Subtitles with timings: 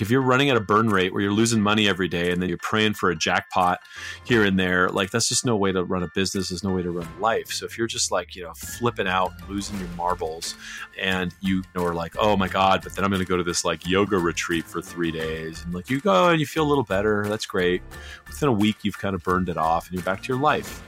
[0.00, 2.48] If you're running at a burn rate where you're losing money every day and then
[2.48, 3.80] you're praying for a jackpot
[4.24, 6.48] here and there, like that's just no way to run a business.
[6.48, 7.48] There's no way to run life.
[7.48, 10.56] So if you're just like, you know, flipping out, losing your marbles,
[11.00, 13.64] and you are like, oh my God, but then I'm going to go to this
[13.64, 15.62] like yoga retreat for three days.
[15.64, 17.26] And like you go and you feel a little better.
[17.28, 17.82] That's great.
[18.26, 20.82] Within a week, you've kind of burned it off and you're back to your life.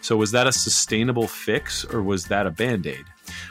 [0.00, 3.04] So was that a sustainable fix or was that a band aid?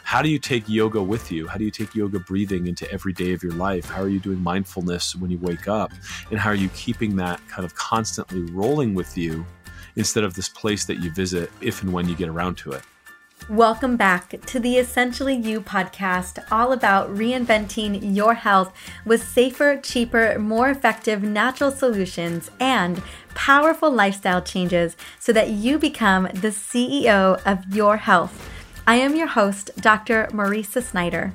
[0.03, 1.47] How do you take yoga with you?
[1.47, 3.85] How do you take yoga breathing into every day of your life?
[3.85, 5.91] How are you doing mindfulness when you wake up?
[6.29, 9.45] And how are you keeping that kind of constantly rolling with you
[9.95, 12.81] instead of this place that you visit if and when you get around to it?
[13.49, 18.73] Welcome back to the Essentially You podcast, all about reinventing your health
[19.05, 23.03] with safer, cheaper, more effective natural solutions and
[23.35, 28.49] powerful lifestyle changes so that you become the CEO of your health.
[28.87, 30.27] I am your host, Dr.
[30.31, 31.33] Mariza Snyder.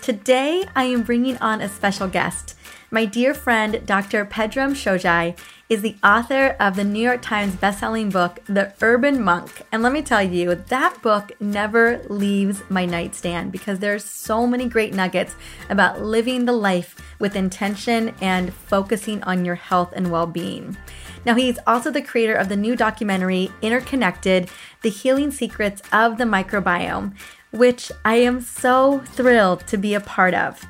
[0.00, 2.56] Today, I am bringing on a special guest.
[2.90, 4.24] My dear friend, Dr.
[4.24, 5.36] Pedram Shojai,
[5.68, 9.62] is the author of the New York Times bestselling book, The Urban Monk.
[9.72, 14.66] And let me tell you, that book never leaves my nightstand because there's so many
[14.66, 15.34] great nuggets
[15.68, 20.78] about living the life with intention and focusing on your health and well being.
[21.26, 24.48] Now, he's also the creator of the new documentary, Interconnected
[24.82, 27.16] The Healing Secrets of the Microbiome,
[27.50, 30.64] which I am so thrilled to be a part of.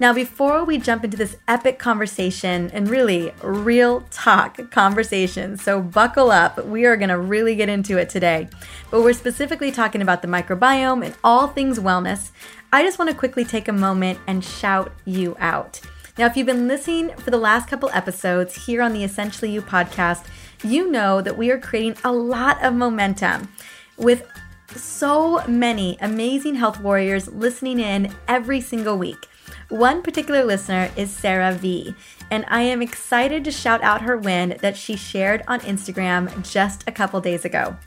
[0.00, 6.32] Now, before we jump into this epic conversation and really real talk conversation, so buckle
[6.32, 8.48] up, we are going to really get into it today.
[8.90, 12.32] But we're specifically talking about the microbiome and all things wellness.
[12.72, 15.80] I just want to quickly take a moment and shout you out.
[16.20, 19.62] Now, if you've been listening for the last couple episodes here on the Essentially You
[19.62, 20.26] podcast,
[20.62, 23.48] you know that we are creating a lot of momentum
[23.96, 24.28] with
[24.76, 29.28] so many amazing health warriors listening in every single week.
[29.70, 31.94] One particular listener is Sarah V,
[32.30, 36.84] and I am excited to shout out her win that she shared on Instagram just
[36.86, 37.78] a couple days ago.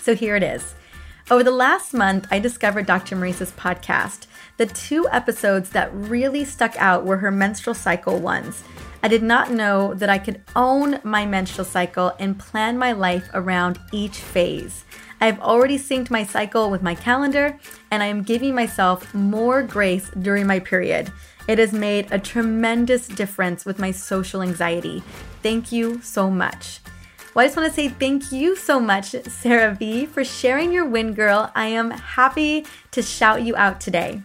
[0.00, 0.74] So here it is.
[1.30, 3.14] Over the last month, I discovered Dr.
[3.14, 4.26] Mariza's podcast.
[4.58, 8.64] The two episodes that really stuck out were her menstrual cycle ones.
[9.04, 13.30] I did not know that I could own my menstrual cycle and plan my life
[13.34, 14.84] around each phase.
[15.20, 17.56] I have already synced my cycle with my calendar,
[17.92, 21.12] and I am giving myself more grace during my period.
[21.46, 25.04] It has made a tremendous difference with my social anxiety.
[25.40, 26.80] Thank you so much.
[27.32, 30.84] Well, I just want to say thank you so much, Sarah V, for sharing your
[30.84, 31.52] win, girl.
[31.54, 34.22] I am happy to shout you out today.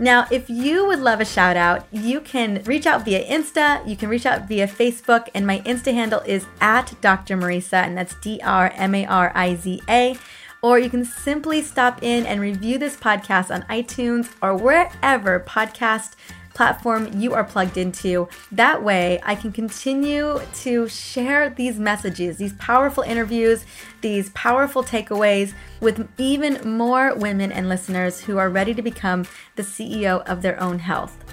[0.00, 3.96] Now, if you would love a shout out, you can reach out via Insta, you
[3.98, 7.36] can reach out via Facebook, and my Insta handle is at Dr.
[7.36, 10.16] Mariza, and that's D R M A R I Z A.
[10.62, 16.12] Or you can simply stop in and review this podcast on iTunes or wherever podcast
[16.60, 18.28] platform you are plugged into.
[18.52, 23.64] That way, I can continue to share these messages, these powerful interviews,
[24.02, 29.26] these powerful takeaways with even more women and listeners who are ready to become
[29.56, 31.24] the CEO of their own health.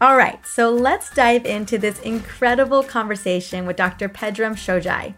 [0.00, 4.08] All right, so let's dive into this incredible conversation with Dr.
[4.08, 5.12] Pedram Shojai.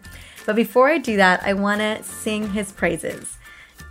[0.45, 3.37] But before I do that, I want to sing his praises.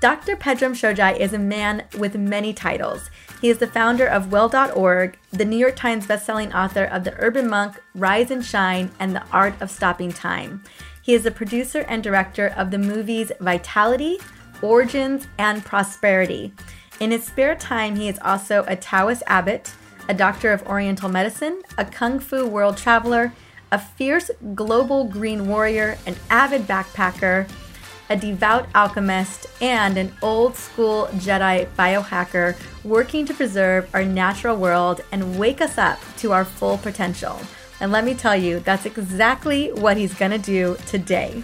[0.01, 0.37] Dr.
[0.37, 3.09] Pedram Shojai is a man with many titles.
[3.45, 7.47] He is the founder of Well.org, the New York Times bestselling author of The Urban
[7.47, 10.65] Monk, Rise and Shine, and The Art of Stopping Time.
[11.03, 14.17] He is the producer and director of the movies Vitality,
[14.63, 16.55] Origins, and Prosperity.
[17.01, 19.75] In his spare time, he is also a Taoist abbot,
[20.09, 23.31] a doctor of Oriental medicine, a Kung Fu world traveler,
[23.71, 27.47] a fierce global green warrior, an avid backpacker,
[28.11, 35.01] a devout alchemist, and an old school Jedi biohacker working to preserve our natural world
[35.13, 37.39] and wake us up to our full potential.
[37.81, 41.43] And let me tell you, that's exactly what he's gonna do today.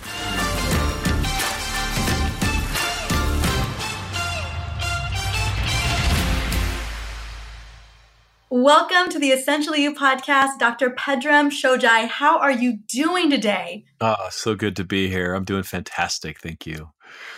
[8.52, 10.90] Welcome to the Essentially You podcast, Dr.
[10.90, 12.08] Pedram Shojai.
[12.08, 13.84] How are you doing today?
[14.00, 15.34] Oh, so good to be here.
[15.34, 16.40] I'm doing fantastic.
[16.40, 16.90] Thank you.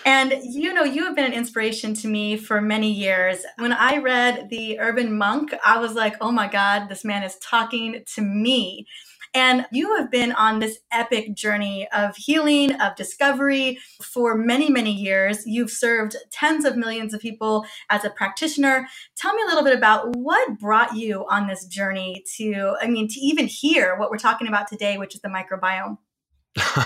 [0.07, 3.45] And you know, you have been an inspiration to me for many years.
[3.59, 7.37] When I read The Urban Monk, I was like, oh my God, this man is
[7.41, 8.87] talking to me.
[9.35, 14.93] And you have been on this epic journey of healing, of discovery for many, many
[14.93, 15.47] years.
[15.47, 18.87] You've served tens of millions of people as a practitioner.
[19.17, 23.09] Tell me a little bit about what brought you on this journey to, I mean,
[23.09, 25.97] to even hear what we're talking about today, which is the microbiome.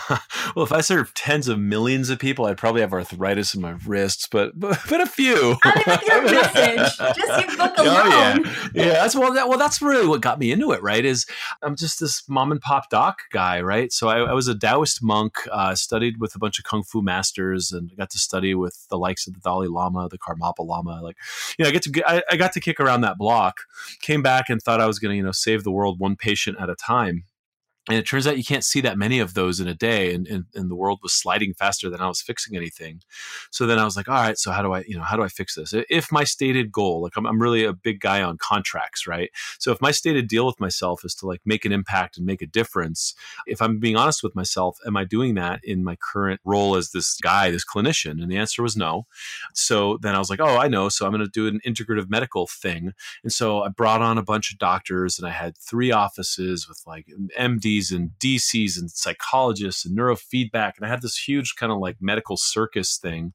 [0.54, 3.76] well, if I serve tens of millions of people, I'd probably have arthritis in my
[3.84, 5.34] wrists, but but, but a few.
[5.64, 7.86] your message, just your book alone.
[7.88, 8.92] Oh, yeah, yeah.
[8.92, 10.82] That's well, that, well, that's really what got me into it.
[10.82, 11.04] Right?
[11.04, 11.26] Is
[11.62, 13.92] I'm just this mom and pop doc guy, right?
[13.92, 17.02] So I, I was a Taoist monk, uh, studied with a bunch of kung fu
[17.02, 21.00] masters, and got to study with the likes of the Dalai Lama, the Karmapa Lama.
[21.02, 21.16] Like,
[21.58, 23.62] you know, I get to I, I got to kick around that block.
[24.00, 26.56] Came back and thought I was going to, you know, save the world one patient
[26.60, 27.24] at a time
[27.88, 30.26] and it turns out you can't see that many of those in a day and,
[30.26, 33.00] and, and, the world was sliding faster than i was fixing anything.
[33.50, 35.22] So then i was like all right so how do i you know how do
[35.22, 35.72] i fix this?
[35.88, 39.30] If my stated goal like i'm, I'm really a big guy on contracts right?
[39.58, 42.42] So if my stated deal with myself is to like make an impact and make
[42.42, 43.14] a difference
[43.46, 46.90] if i'm being honest with myself am i doing that in my current role as
[46.90, 48.22] this guy this clinician?
[48.22, 49.06] And the answer was no.
[49.54, 50.88] So then i was like oh i know.
[50.88, 52.92] So i'm going to do an integrative medical thing.
[53.22, 56.82] And so i brought on a bunch of doctors and i had three offices with
[56.86, 57.06] like
[57.38, 60.72] md and DCs and psychologists and neurofeedback.
[60.76, 63.32] And I had this huge kind of like medical circus thing,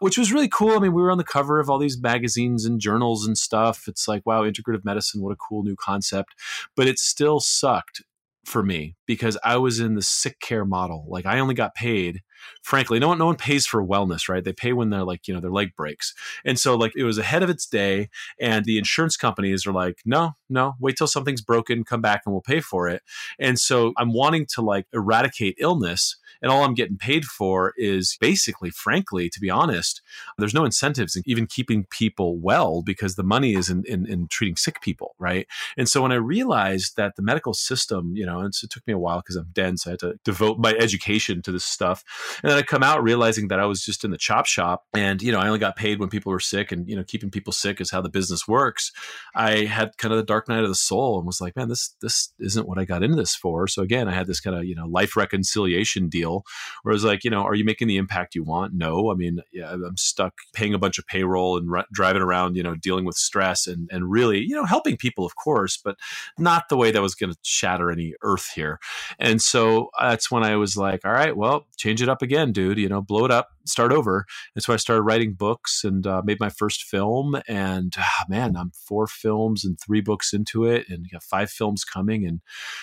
[0.00, 0.76] which was really cool.
[0.76, 3.84] I mean, we were on the cover of all these magazines and journals and stuff.
[3.86, 6.34] It's like, wow, integrative medicine, what a cool new concept.
[6.76, 8.02] But it still sucked
[8.44, 11.04] for me because I was in the sick care model.
[11.08, 12.20] Like I only got paid
[12.62, 14.44] frankly no one no one pays for wellness right?
[14.44, 16.14] They pay when they're like you know their leg breaks.
[16.44, 18.08] And so like it was ahead of its day
[18.40, 22.32] and the insurance companies are like no no wait till something's broken come back and
[22.32, 23.02] we'll pay for it.
[23.38, 28.16] And so i'm wanting to like eradicate illness and all i'm getting paid for is
[28.20, 30.02] basically frankly to be honest
[30.38, 34.26] there's no incentives in even keeping people well because the money is in, in, in
[34.28, 35.46] treating sick people right?
[35.76, 38.86] And so when i realized that the medical system you know and so it took
[38.86, 42.04] me a while because i'm dense i had to devote my education to this stuff
[42.42, 45.22] and then I come out realizing that I was just in the chop shop and,
[45.22, 47.52] you know, I only got paid when people were sick and, you know, keeping people
[47.52, 48.92] sick is how the business works.
[49.34, 51.94] I had kind of the dark night of the soul and was like, man, this,
[52.00, 53.66] this isn't what I got into this for.
[53.66, 56.44] So again, I had this kind of, you know, life reconciliation deal
[56.82, 58.74] where I was like, you know, are you making the impact you want?
[58.74, 59.10] No.
[59.10, 62.62] I mean, yeah, I'm stuck paying a bunch of payroll and r- driving around, you
[62.62, 65.96] know, dealing with stress and, and really, you know, helping people, of course, but
[66.38, 68.78] not the way that was going to shatter any earth here.
[69.18, 72.52] And so uh, that's when I was like, all right, well, change it up again,
[72.52, 72.78] dude.
[72.78, 74.26] You know, blow it up, start over.
[74.54, 77.40] And so I started writing books and uh, made my first film.
[77.48, 81.84] And ah, man, I'm four films and three books into it, and got five films
[81.84, 82.26] coming.
[82.26, 82.40] And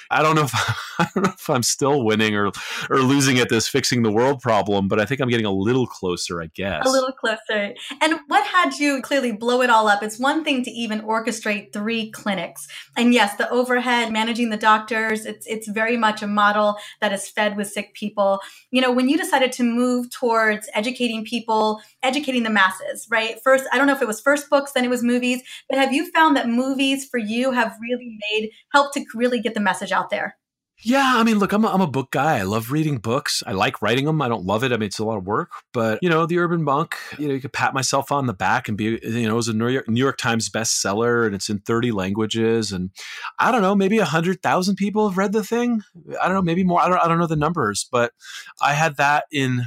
[0.10, 0.54] I don't know if
[1.00, 2.52] I don't know if I'm still winning or
[2.90, 5.88] or losing at this fixing the world problem, but I think I'm getting a little
[5.88, 6.42] closer.
[6.42, 7.74] I guess a little closer.
[8.02, 10.04] And what had you clearly blow it all up?
[10.04, 12.68] It's one thing to even orchestrate three clinics,
[12.98, 15.26] and yes, the overhead, managing the doctors.
[15.26, 18.40] It's it's very much a model that is fed with sick people.
[18.72, 23.40] You know, when you decided to move towards educating people, educating the masses, right?
[23.44, 25.94] First, I don't know if it was first books, then it was movies, but have
[25.94, 29.92] you found that movies for you have really made, helped to really get the message
[29.92, 30.36] out there?
[30.82, 32.38] Yeah, I mean, look, I'm a, I'm a book guy.
[32.38, 33.44] I love reading books.
[33.46, 34.22] I like writing them.
[34.22, 34.72] I don't love it.
[34.72, 37.34] I mean, it's a lot of work, but you know, The Urban Monk, you know,
[37.34, 39.68] you could pat myself on the back and be, you know, it was a New
[39.68, 42.72] York, New York Times bestseller and it's in 30 languages.
[42.72, 42.92] And
[43.40, 45.82] I don't know, maybe hundred thousand people have read the thing.
[46.22, 46.80] I don't know, maybe more.
[46.80, 48.14] I don't, I don't know the numbers, but
[48.62, 49.64] I had that in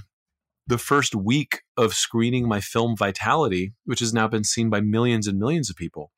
[0.72, 5.26] the first week of screening my film Vitality, which has now been seen by millions
[5.26, 6.10] and millions of people,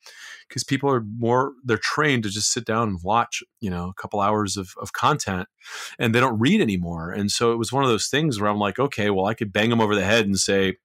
[0.49, 4.01] because people are more they're trained to just sit down and watch, you know, a
[4.01, 5.49] couple hours of, of content,
[5.99, 7.11] and they don't read anymore.
[7.11, 9.53] And so it was one of those things where I'm like, okay, well, I could
[9.53, 10.77] bang them over the head and say,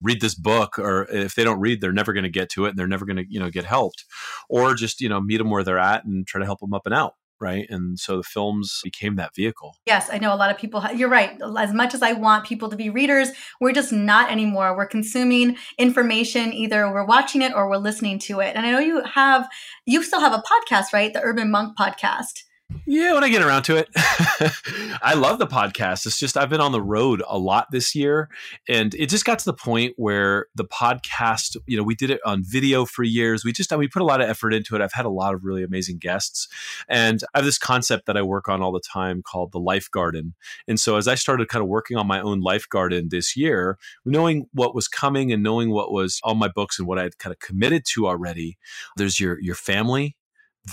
[0.00, 2.70] read this book or if they don't read they're never going to get to it
[2.70, 4.04] and they're never going to you know get helped
[4.48, 6.82] or just you know meet them where they're at and try to help them up
[6.86, 7.66] and out right?
[7.68, 9.76] And so the films became that vehicle.
[9.84, 10.82] Yes, I know a lot of people.
[10.94, 11.38] You're right.
[11.58, 14.74] As much as I want people to be readers, we're just not anymore.
[14.76, 18.56] We're consuming information, either we're watching it or we're listening to it.
[18.56, 19.48] And I know you have,
[19.84, 21.12] you still have a podcast, right?
[21.12, 22.44] The Urban Monk podcast.
[22.86, 23.88] Yeah, when I get around to it.
[25.02, 26.04] I love the podcast.
[26.04, 28.28] It's just I've been on the road a lot this year
[28.68, 32.20] and it just got to the point where the podcast, you know, we did it
[32.26, 33.44] on video for years.
[33.44, 34.82] We just we put a lot of effort into it.
[34.82, 36.48] I've had a lot of really amazing guests.
[36.88, 39.90] And I have this concept that I work on all the time called the life
[39.90, 40.34] garden.
[40.68, 43.78] And so as I started kind of working on my own life garden this year,
[44.04, 47.18] knowing what was coming and knowing what was on my books and what I had
[47.18, 48.58] kind of committed to already,
[48.96, 50.16] there's your your family,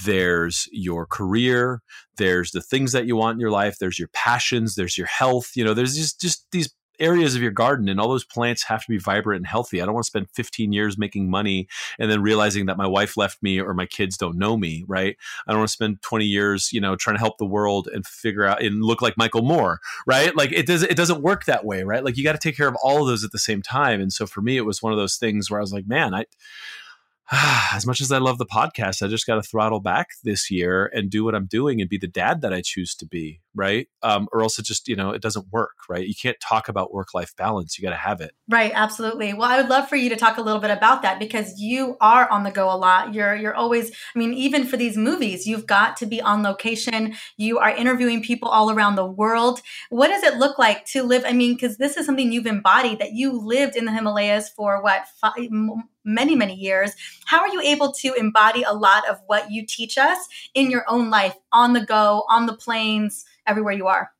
[0.03, 1.81] there's your career
[2.17, 5.51] there's the things that you want in your life there's your passions there's your health
[5.55, 6.69] you know there's just just these
[6.99, 9.81] areas of your garden and all those plants have to be vibrant and healthy.
[9.81, 11.67] I don't want to spend 15 years making money
[11.97, 15.15] and then realizing that my wife left me or my kids don't know me right?
[15.47, 18.05] I don't want to spend 20 years you know trying to help the world and
[18.05, 20.35] figure out and look like michael moore right?
[20.35, 22.03] Like it does it doesn't work that way right?
[22.03, 24.01] Like you got to take care of all of those at the same time.
[24.01, 26.13] And so for me it was one of those things where i was like man
[26.13, 26.25] i
[27.73, 30.89] as much as I love the podcast, I just got to throttle back this year
[30.93, 33.41] and do what I'm doing and be the dad that I choose to be.
[33.55, 33.87] Right?
[34.03, 36.07] Um, or else it just, you know, it doesn't work, right?
[36.07, 37.77] You can't talk about work life balance.
[37.77, 38.31] You got to have it.
[38.47, 39.33] Right, absolutely.
[39.33, 41.97] Well, I would love for you to talk a little bit about that because you
[41.99, 43.13] are on the go a lot.
[43.13, 47.15] You're you're always I mean, even for these movies, you've got to be on location.
[47.37, 49.61] You are interviewing people all around the world.
[49.89, 52.99] What does it look like to live I mean, cuz this is something you've embodied
[52.99, 55.49] that you lived in the Himalayas for what five,
[56.05, 56.93] many many years.
[57.25, 60.17] How are you able to embody a lot of what you teach us
[60.53, 64.11] in your own life on the go, on the planes, everywhere you are?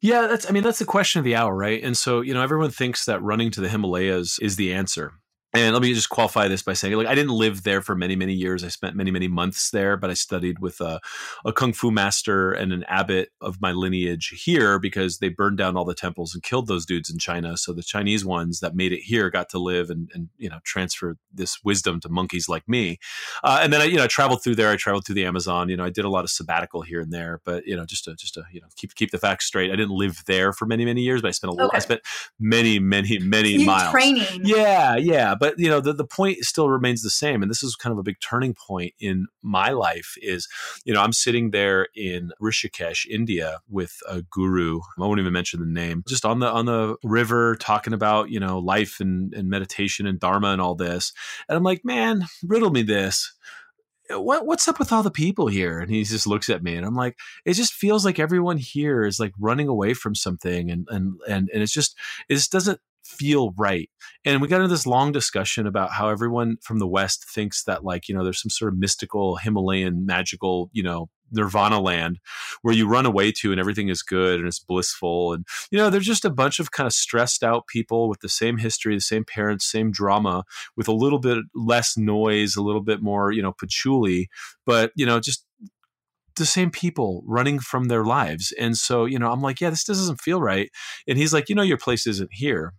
[0.00, 1.82] Yeah, that's I mean that's the question of the hour, right?
[1.82, 5.12] And so, you know, everyone thinks that running to the Himalayas is the answer.
[5.54, 8.16] And let me just qualify this by saying, like, I didn't live there for many,
[8.16, 8.64] many years.
[8.64, 10.98] I spent many, many months there, but I studied with a,
[11.44, 15.76] a kung fu master and an abbot of my lineage here because they burned down
[15.76, 17.58] all the temples and killed those dudes in China.
[17.58, 20.58] So the Chinese ones that made it here got to live and, and you know,
[20.64, 22.98] transfer this wisdom to monkeys like me.
[23.44, 24.70] Uh, and then I, you know, I traveled through there.
[24.70, 25.68] I traveled through the Amazon.
[25.68, 28.04] You know, I did a lot of sabbatical here and there, but you know, just
[28.04, 29.70] to just to you know keep keep the facts straight.
[29.70, 31.76] I didn't live there for many, many years, but I spent a okay.
[31.76, 32.00] I spent
[32.40, 34.40] many, many, many miles training.
[34.44, 37.74] Yeah, yeah but you know the, the point still remains the same and this is
[37.74, 40.48] kind of a big turning point in my life is
[40.84, 45.58] you know i'm sitting there in rishikesh india with a guru i won't even mention
[45.58, 49.50] the name just on the on the river talking about you know life and, and
[49.50, 51.12] meditation and dharma and all this
[51.48, 53.34] and i'm like man riddle me this
[54.10, 55.78] what what's up with all the people here?
[55.78, 59.04] And he just looks at me and I'm like, it just feels like everyone here
[59.04, 61.96] is like running away from something and and and and it's just
[62.28, 63.90] it just doesn't feel right.
[64.24, 67.84] And we got into this long discussion about how everyone from the West thinks that
[67.84, 72.18] like, you know, there's some sort of mystical Himalayan magical, you know, nirvana land
[72.60, 75.32] where you run away to and everything is good and it's blissful.
[75.32, 78.28] And you know there's just a bunch of kind of stressed out people with the
[78.28, 80.44] same history the same parents same drama
[80.76, 84.28] with a little bit less noise a little bit more you know patchouli
[84.66, 85.46] but you know just
[86.36, 88.52] the same people running from their lives.
[88.58, 90.70] And so you know i'm like yeah this doesn't feel right.
[91.08, 92.74] And he's like you know your place isn't here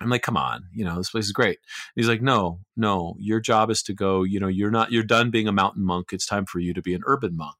[0.00, 1.58] I'm like, come on, you know, this place is great.
[1.58, 5.02] And he's like, no, no, your job is to go, you know, you're not, you're
[5.02, 6.08] done being a mountain monk.
[6.12, 7.56] It's time for you to be an urban monk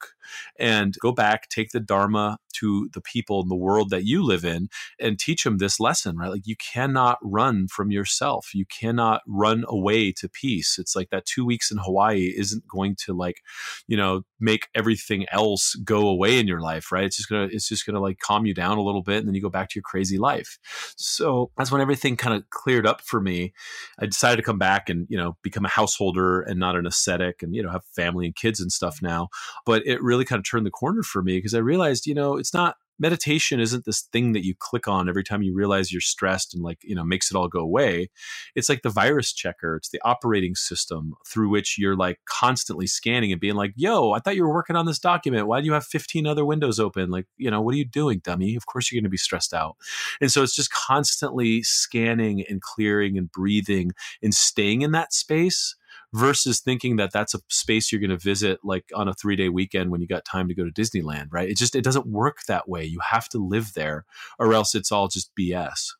[0.59, 4.45] and go back, take the Dharma to the people in the world that you live
[4.45, 4.69] in
[4.99, 6.31] and teach them this lesson, right?
[6.31, 8.55] Like you cannot run from yourself.
[8.55, 10.79] You cannot run away to peace.
[10.79, 13.41] It's like that two weeks in Hawaii isn't going to like,
[13.87, 17.05] you know, make everything else go away in your life, right?
[17.05, 19.35] It's just gonna, it's just gonna like calm you down a little bit and then
[19.35, 20.59] you go back to your crazy life.
[20.97, 23.53] So that's when everything kind of cleared up for me.
[23.99, 27.43] I decided to come back and, you know, become a householder and not an ascetic
[27.43, 29.29] and, you know, have family and kids and stuff now.
[29.67, 32.37] But it really kind of turned the corner for me because I realized, you know,
[32.37, 36.03] it's not meditation isn't this thing that you click on every time you realize you're
[36.03, 38.11] stressed and like you know makes it all go away.
[38.55, 43.33] It's like the virus checker it's the operating system through which you're like constantly scanning
[43.33, 45.47] and being like yo i thought you were working on this document.
[45.47, 47.11] Why do you have 15 other windows open?
[47.11, 48.55] Like you know what are you doing dummy?
[48.55, 49.77] Of course you're going to be stressed out.
[50.21, 55.75] And so it's just constantly scanning and clearing and breathing and staying in that space
[56.13, 59.49] versus thinking that that's a space you're going to visit like on a three day
[59.49, 61.49] weekend when you got time to go to Disneyland, right?
[61.49, 62.85] It just, it doesn't work that way.
[62.85, 64.05] You have to live there
[64.39, 65.91] or else it's all just BS.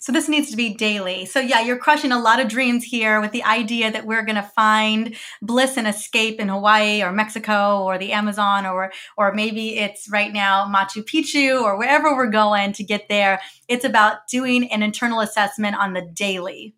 [0.00, 1.24] So this needs to be daily.
[1.24, 4.36] So yeah, you're crushing a lot of dreams here with the idea that we're going
[4.36, 9.76] to find bliss and escape in Hawaii or Mexico or the Amazon or or maybe
[9.78, 13.40] it's right now Machu Picchu or wherever we're going to get there.
[13.66, 16.74] It's about doing an internal assessment on the daily.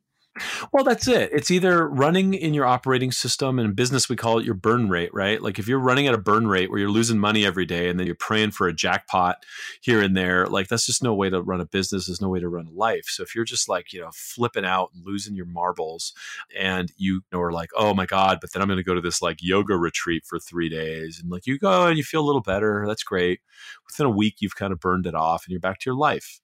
[0.73, 1.31] Well, that's it.
[1.33, 4.89] It's either running in your operating system and in business we call it your burn
[4.89, 5.41] rate, right?
[5.41, 7.99] Like if you're running at a burn rate where you're losing money every day and
[7.99, 9.45] then you're praying for a jackpot
[9.81, 12.07] here and there, like that's just no way to run a business.
[12.07, 13.07] There's no way to run a life.
[13.07, 16.13] So if you're just like, you know, flipping out and losing your marbles
[16.57, 19.23] and you are like, oh my God, but then I'm going to go to this
[19.23, 22.43] like yoga retreat for three days and like you go and you feel a little
[22.43, 22.85] better.
[22.87, 23.41] That's great.
[23.87, 26.41] Within a week, you've kind of burned it off and you're back to your life.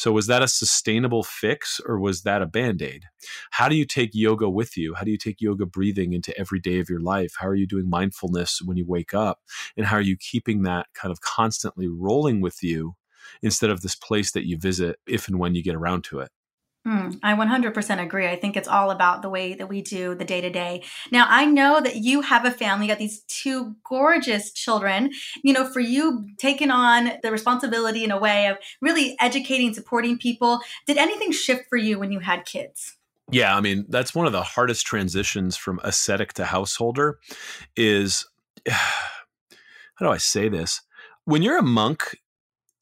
[0.00, 3.04] So, was that a sustainable fix or was that a band aid?
[3.50, 4.94] How do you take yoga with you?
[4.94, 7.34] How do you take yoga breathing into every day of your life?
[7.38, 9.40] How are you doing mindfulness when you wake up?
[9.76, 12.94] And how are you keeping that kind of constantly rolling with you
[13.42, 16.30] instead of this place that you visit if and when you get around to it?
[16.86, 18.26] Mm, I 100% agree.
[18.26, 20.82] I think it's all about the way that we do the day to day.
[21.12, 25.10] Now, I know that you have a family, you got these two gorgeous children.
[25.42, 30.16] You know, for you taking on the responsibility in a way of really educating, supporting
[30.16, 32.96] people, did anything shift for you when you had kids?
[33.30, 37.18] Yeah, I mean, that's one of the hardest transitions from ascetic to householder
[37.76, 38.26] is
[38.68, 40.80] how do I say this?
[41.26, 42.16] When you're a monk,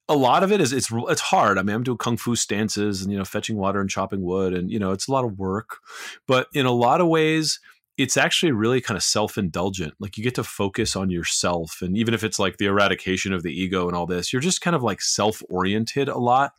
[0.08, 1.58] a lot of it is it's it's hard.
[1.58, 4.54] I mean, I'm doing kung fu stances and you know fetching water and chopping wood
[4.54, 5.78] and you know it's a lot of work,
[6.26, 7.60] but in a lot of ways
[7.98, 9.92] it's actually really kind of self-indulgent.
[9.98, 11.82] Like you get to focus on yourself.
[11.82, 14.60] And even if it's like the eradication of the ego and all this you're just
[14.60, 16.52] kind of like self-oriented a lot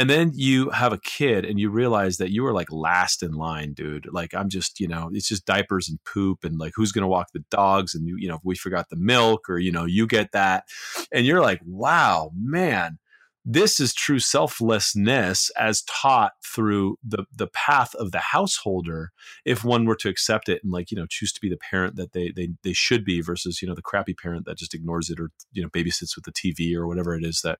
[0.00, 3.32] and then you have a kid and you realize that you are like last in
[3.32, 4.08] line dude.
[4.10, 7.08] Like i'm just you know it's just diapers and poop and like who's going to
[7.08, 10.06] walk the dogs and you you know we forgot the milk or you know you
[10.06, 10.64] get that.
[11.12, 12.98] And you're like wow man
[13.44, 19.12] this is true selflessness as taught through the the path of the householder
[19.44, 21.96] if one were to accept it and like you know choose to be the parent
[21.96, 25.08] that they they they should be versus you know the crappy parent that just ignores
[25.08, 27.58] it or you know babysits with the TV or whatever it is that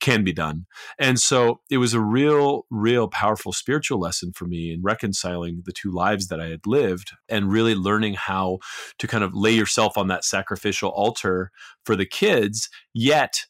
[0.00, 0.66] can be done.
[0.98, 5.72] And so it was a real, real powerful spiritual lesson for me in reconciling the
[5.72, 8.58] two lives that I had lived and really learning how
[8.98, 11.50] to kind of lay yourself on that sacrificial altar
[11.84, 13.46] for the kids, yet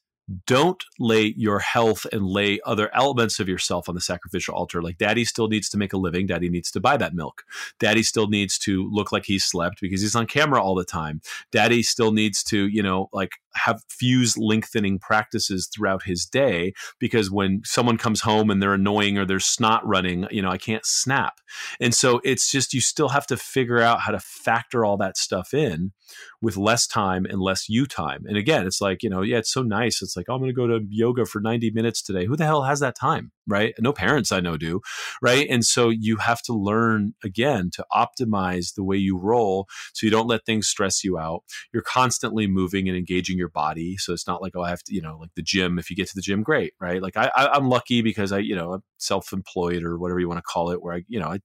[0.46, 4.82] don't lay your health and lay other elements of yourself on the sacrificial altar.
[4.82, 6.26] Like daddy still needs to make a living.
[6.26, 7.42] Daddy needs to buy that milk.
[7.78, 11.20] Daddy still needs to look like he slept because he's on camera all the time.
[11.50, 17.30] Daddy still needs to, you know, like have fuse lengthening practices throughout his day because
[17.30, 20.86] when someone comes home and they're annoying or there's snot running, you know, I can't
[20.86, 21.40] snap.
[21.80, 25.16] And so it's just you still have to figure out how to factor all that
[25.16, 25.92] stuff in
[26.40, 28.24] with less time and less you time.
[28.26, 30.02] And again, it's like, you know, yeah, it's so nice.
[30.02, 32.26] It's like, oh, I'm going to go to yoga for 90 minutes today.
[32.26, 33.32] Who the hell has that time?
[33.50, 33.74] Right.
[33.80, 34.80] No parents I know do.
[35.20, 35.46] Right.
[35.50, 40.10] And so you have to learn again to optimize the way you roll so you
[40.10, 41.42] don't let things stress you out.
[41.72, 43.96] You're constantly moving and engaging your body.
[43.96, 45.78] So it's not like, oh, I have to, you know, like the gym.
[45.78, 46.74] If you get to the gym, great.
[46.80, 47.02] Right.
[47.02, 50.28] Like I, I, am lucky because I, you know, I'm self employed or whatever you
[50.28, 51.40] want to call it, where I, you know, I,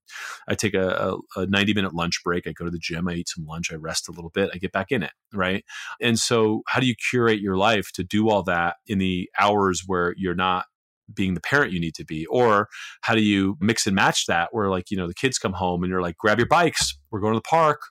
[0.47, 2.45] I take a, a, a 90 minute lunch break.
[2.45, 4.57] I go to the gym, I eat some lunch, I rest a little bit, I
[4.57, 5.11] get back in it.
[5.33, 5.65] Right.
[5.99, 9.83] And so how do you curate your life to do all that in the hours
[9.87, 10.65] where you're not
[11.13, 12.67] being the parent you need to be or
[13.01, 15.83] how do you mix and match that where like you know the kids come home
[15.83, 17.81] and you're like grab your bikes we're going to the park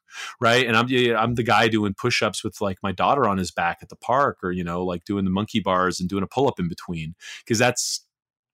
[0.40, 3.78] right and i'm i'm the guy doing push-ups with like my daughter on his back
[3.83, 6.59] at the park or you know like doing the monkey bars and doing a pull-up
[6.59, 8.06] in between because that's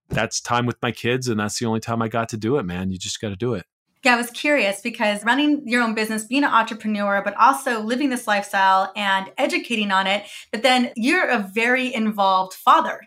[0.09, 2.65] that's time with my kids and that's the only time i got to do it
[2.65, 3.65] man you just got to do it
[4.03, 8.09] yeah, I was curious because running your own business, being an entrepreneur, but also living
[8.09, 10.25] this lifestyle and educating on it.
[10.51, 13.03] But then you're a very involved father.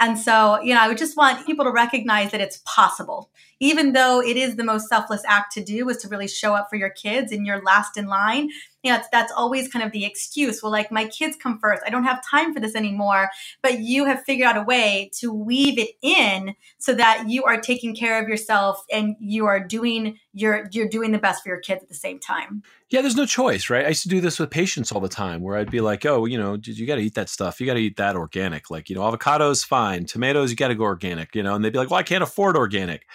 [0.00, 3.30] And so, you know, I would just want people to recognize that it's possible.
[3.60, 6.68] Even though it is the most selfless act to do is to really show up
[6.68, 8.50] for your kids and you're last in line,
[8.84, 10.62] you know, that's always kind of the excuse.
[10.62, 11.82] Well, like my kids come first.
[11.86, 13.30] I don't have time for this anymore.
[13.62, 17.58] But you have figured out a way to weave it in so that you are
[17.58, 21.60] taking care of yourself and you are doing you're you're doing the best for your
[21.60, 22.62] kids at the same time.
[22.90, 23.86] Yeah, there's no choice, right?
[23.86, 26.26] I used to do this with patients all the time where I'd be like, oh,
[26.26, 27.58] you know, you got to eat that stuff.
[27.58, 28.70] You got to eat that organic.
[28.70, 30.04] Like, you know, avocados, fine.
[30.04, 31.56] Tomatoes, you got to go organic, you know?
[31.56, 33.06] And they'd be like, well, I can't afford organic.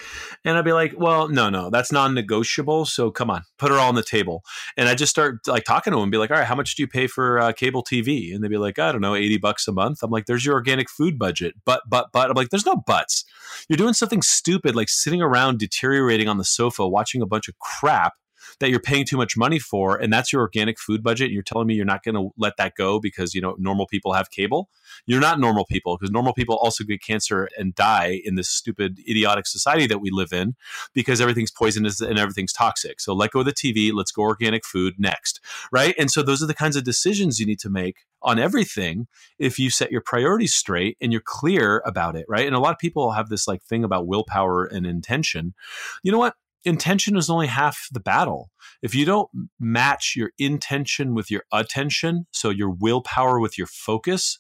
[0.44, 2.86] And I'd be like, well, no, no, that's non negotiable.
[2.86, 4.44] So come on, put it all on the table.
[4.76, 6.76] And I just start like talking to them and be like, all right, how much
[6.76, 8.34] do you pay for uh, cable TV?
[8.34, 10.04] And they'd be like, I don't know, 80 bucks a month.
[10.04, 11.56] I'm like, there's your organic food budget.
[11.66, 13.26] But, but, but, I'm like, there's no buts.
[13.68, 17.58] You're doing something stupid like sitting around deteriorating on the sofa watching a bunch of
[17.60, 18.14] crap
[18.60, 21.68] that you're paying too much money for and that's your organic food budget you're telling
[21.68, 24.70] me you're not going to let that go because you know normal people have cable?
[25.06, 29.00] You're not normal people because normal people also get cancer and die in this stupid
[29.08, 30.56] idiotic society that we live in
[30.94, 33.00] because everything's poisonous and everything's toxic.
[33.00, 35.40] So let go of the tv let's go organic food next
[35.72, 35.96] right?
[35.98, 39.58] And so those are the kinds of decisions you need to make on everything if
[39.58, 42.46] you set your priorities straight and you're clear about it right?
[42.46, 45.54] And a lot of people have this like thing about willpower and intention.
[46.04, 48.50] You know what intention is only half the battle.
[48.82, 54.40] If you don't match your intention with your attention, so your willpower with your focus,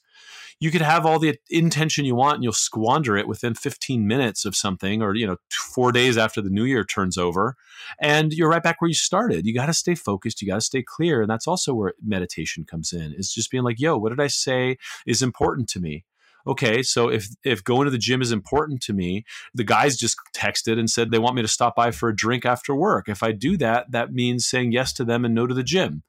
[0.59, 4.43] you could have all the intention you want and you'll squander it within 15 minutes
[4.43, 7.55] of something or you know 4 days after the new year turns over
[8.01, 9.45] and you're right back where you started.
[9.45, 12.65] You got to stay focused, you got to stay clear and that's also where meditation
[12.65, 13.13] comes in.
[13.13, 16.03] Is just being like, "Yo, what did I say is important to me?"
[16.47, 19.23] Okay, so if if going to the gym is important to me,
[19.53, 22.45] the guys just texted and said they want me to stop by for a drink
[22.45, 23.09] after work.
[23.09, 26.03] If I do that, that means saying yes to them and no to the gym.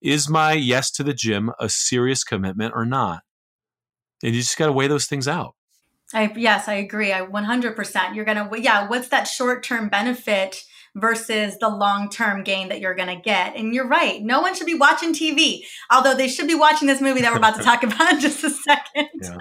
[0.00, 3.22] Is my yes to the gym a serious commitment or not?
[4.22, 5.54] And you just got to weigh those things out.
[6.12, 7.12] I, yes, I agree.
[7.12, 8.14] I 100%.
[8.14, 10.62] You're going to, yeah, what's that short term benefit
[10.94, 13.56] versus the long term gain that you're going to get?
[13.56, 14.22] And you're right.
[14.22, 17.38] No one should be watching TV, although they should be watching this movie that we're
[17.38, 19.08] about to talk about in just a second.
[19.22, 19.36] Yeah.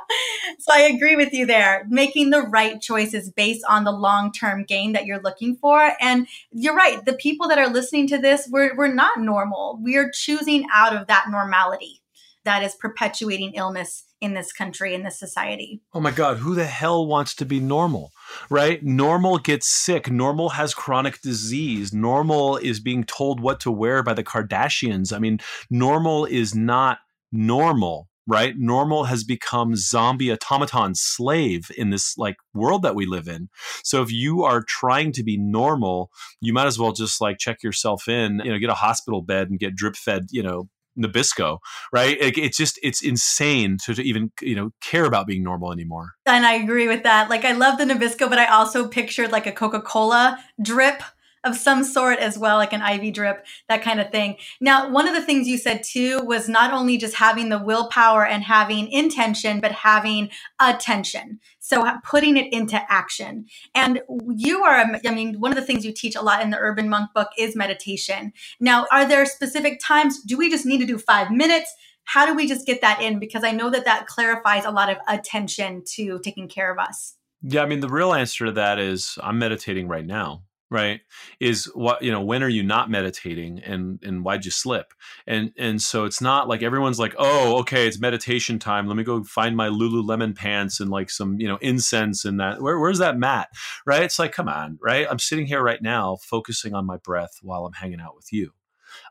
[0.58, 1.86] so I agree with you there.
[1.88, 5.92] Making the right choices based on the long term gain that you're looking for.
[6.00, 7.04] And you're right.
[7.04, 9.78] The people that are listening to this, we're, we're not normal.
[9.82, 12.00] We are choosing out of that normality
[12.44, 15.82] that is perpetuating illness in this country, in this society.
[15.92, 18.12] Oh my God, who the hell wants to be normal,
[18.48, 18.82] right?
[18.82, 20.10] Normal gets sick.
[20.10, 21.92] Normal has chronic disease.
[21.92, 25.14] Normal is being told what to wear by the Kardashians.
[25.14, 25.38] I mean,
[25.70, 26.98] normal is not
[27.32, 28.54] normal right?
[28.56, 33.48] Normal has become zombie automaton slave in this like world that we live in.
[33.82, 37.62] So if you are trying to be normal, you might as well just like check
[37.62, 41.58] yourself in, you know, get a hospital bed and get drip fed, you know, Nabisco,
[41.92, 42.16] right?
[42.20, 46.12] It, it's just it's insane to, to, even you know care about being normal anymore.
[46.26, 47.30] And I agree with that.
[47.30, 51.02] Like I love the Nabisco, but I also pictured like a Coca Cola drip
[51.44, 54.36] of some sort as well, like an IV drip, that kind of thing.
[54.60, 58.26] Now, one of the things you said too was not only just having the willpower
[58.26, 60.30] and having intention, but having
[60.60, 61.40] attention.
[61.60, 63.46] So putting it into action.
[63.74, 64.02] And
[64.34, 66.58] you are, um, I mean, one of the things you teach a lot in the
[66.58, 68.32] Urban Monk book is meditation.
[68.60, 70.20] Now, are there specific times?
[70.22, 71.72] Do we just need to do five minutes?
[72.04, 73.18] How do we just get that in?
[73.18, 77.14] Because I know that that clarifies a lot of attention to taking care of us.
[77.42, 81.00] Yeah, I mean, the real answer to that is I'm meditating right now right
[81.40, 84.92] is what you know when are you not meditating and and why'd you slip?
[85.26, 89.04] And and so it's not like everyone's like oh okay it's meditation time let me
[89.04, 92.60] go find my lululemon pants and like some you know incense and that.
[92.62, 93.48] Where, where's that mat?
[93.86, 94.02] Right?
[94.02, 95.06] It's like come on right?
[95.10, 98.52] I'm sitting here right now focusing on my breath while i'm hanging out with you.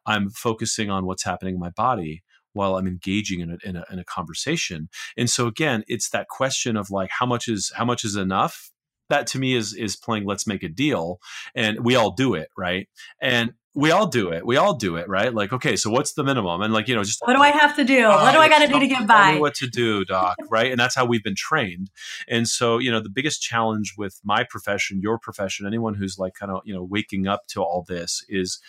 [0.06, 3.84] I'm focusing on what's happening in my body while I'm engaging in a, in a,
[3.92, 4.90] in a conversation.
[5.18, 8.72] And so again, it's that question of like how much is how much is enough
[9.10, 11.20] that to me is is playing let's make a deal
[11.56, 12.88] and we all do it right
[13.22, 14.46] and we all do it.
[14.46, 15.34] We all do it, right?
[15.34, 16.62] Like, okay, so what's the minimum?
[16.62, 18.06] And like, you know, just what do I have to do?
[18.06, 19.38] Oh, what do I got to do to get by?
[19.38, 20.72] what to do, doc, right?
[20.72, 21.90] And that's how we've been trained.
[22.28, 26.36] And so, you know, the biggest challenge with my profession, your profession, anyone who's like
[26.36, 28.60] kind of, you know, waking up to all this is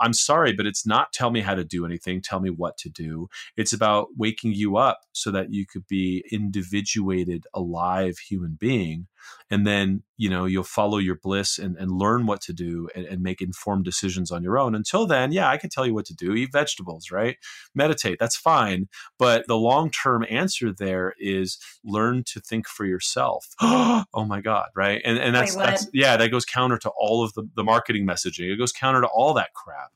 [0.00, 2.88] I'm sorry, but it's not tell me how to do anything, tell me what to
[2.88, 3.28] do.
[3.56, 9.06] It's about waking you up so that you could be individuated, alive human being.
[9.50, 13.06] And then, you know, you'll follow your bliss and, and learn what to do and,
[13.06, 14.74] and make informed decisions on your own.
[14.74, 16.34] Until then, yeah, I can tell you what to do.
[16.34, 17.36] Eat vegetables, right?
[17.74, 18.88] Meditate, that's fine.
[19.18, 23.46] But the long term answer there is learn to think for yourself.
[23.60, 25.00] oh my God, right?
[25.04, 28.06] And and that's Wait, that's yeah, that goes counter to all of the, the marketing
[28.06, 28.52] messaging.
[28.52, 29.92] It goes counter to all that crap.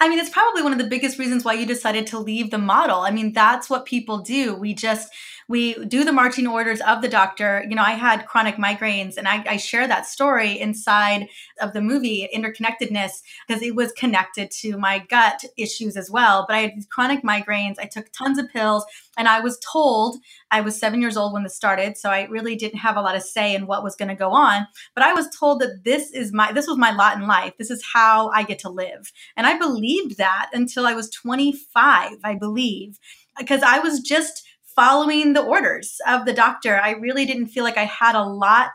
[0.00, 2.58] I mean, it's probably one of the biggest reasons why you decided to leave the
[2.58, 3.00] model.
[3.00, 4.54] I mean, that's what people do.
[4.54, 5.12] We just
[5.48, 7.64] we do the marching orders of the doctor.
[7.68, 11.28] You know, I had chronic migraines, and I, I share that story inside
[11.60, 16.44] of the movie Interconnectedness because it was connected to my gut issues as well.
[16.48, 17.76] But I had chronic migraines.
[17.78, 18.84] I took tons of pills,
[19.16, 20.16] and I was told
[20.50, 23.16] I was seven years old when this started, so I really didn't have a lot
[23.16, 24.66] of say in what was going to go on.
[24.94, 27.54] But I was told that this is my this was my lot in life.
[27.58, 32.18] This is how I get to live, and I believed that until I was 25.
[32.24, 32.98] I believe
[33.38, 34.45] because I was just
[34.76, 36.78] following the orders of the doctor.
[36.78, 38.72] I really didn't feel like I had a lot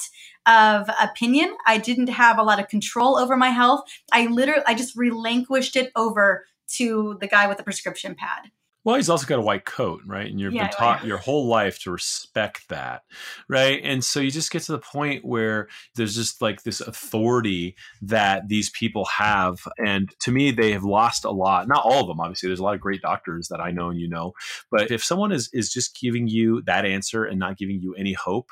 [0.48, 1.56] of opinion.
[1.68, 3.84] I didn't have a lot of control over my health.
[4.12, 6.46] I literally, I just relinquished it over
[6.78, 8.52] to the guy with the prescription pad.
[8.84, 10.26] Well, he's also got a white coat, right?
[10.30, 13.04] And you've yeah, been oh, taught your whole life to respect that,
[13.48, 13.80] right?
[13.84, 18.48] And so you just get to the point where there's just like this authority that
[18.48, 19.60] these people have.
[19.78, 21.68] And to me, they have lost a lot.
[21.68, 22.50] Not all of them, obviously.
[22.50, 24.34] There's a lot of great doctors that I know and you know.
[24.72, 28.14] But if someone is, is just giving you that answer and not giving you any
[28.14, 28.50] hope,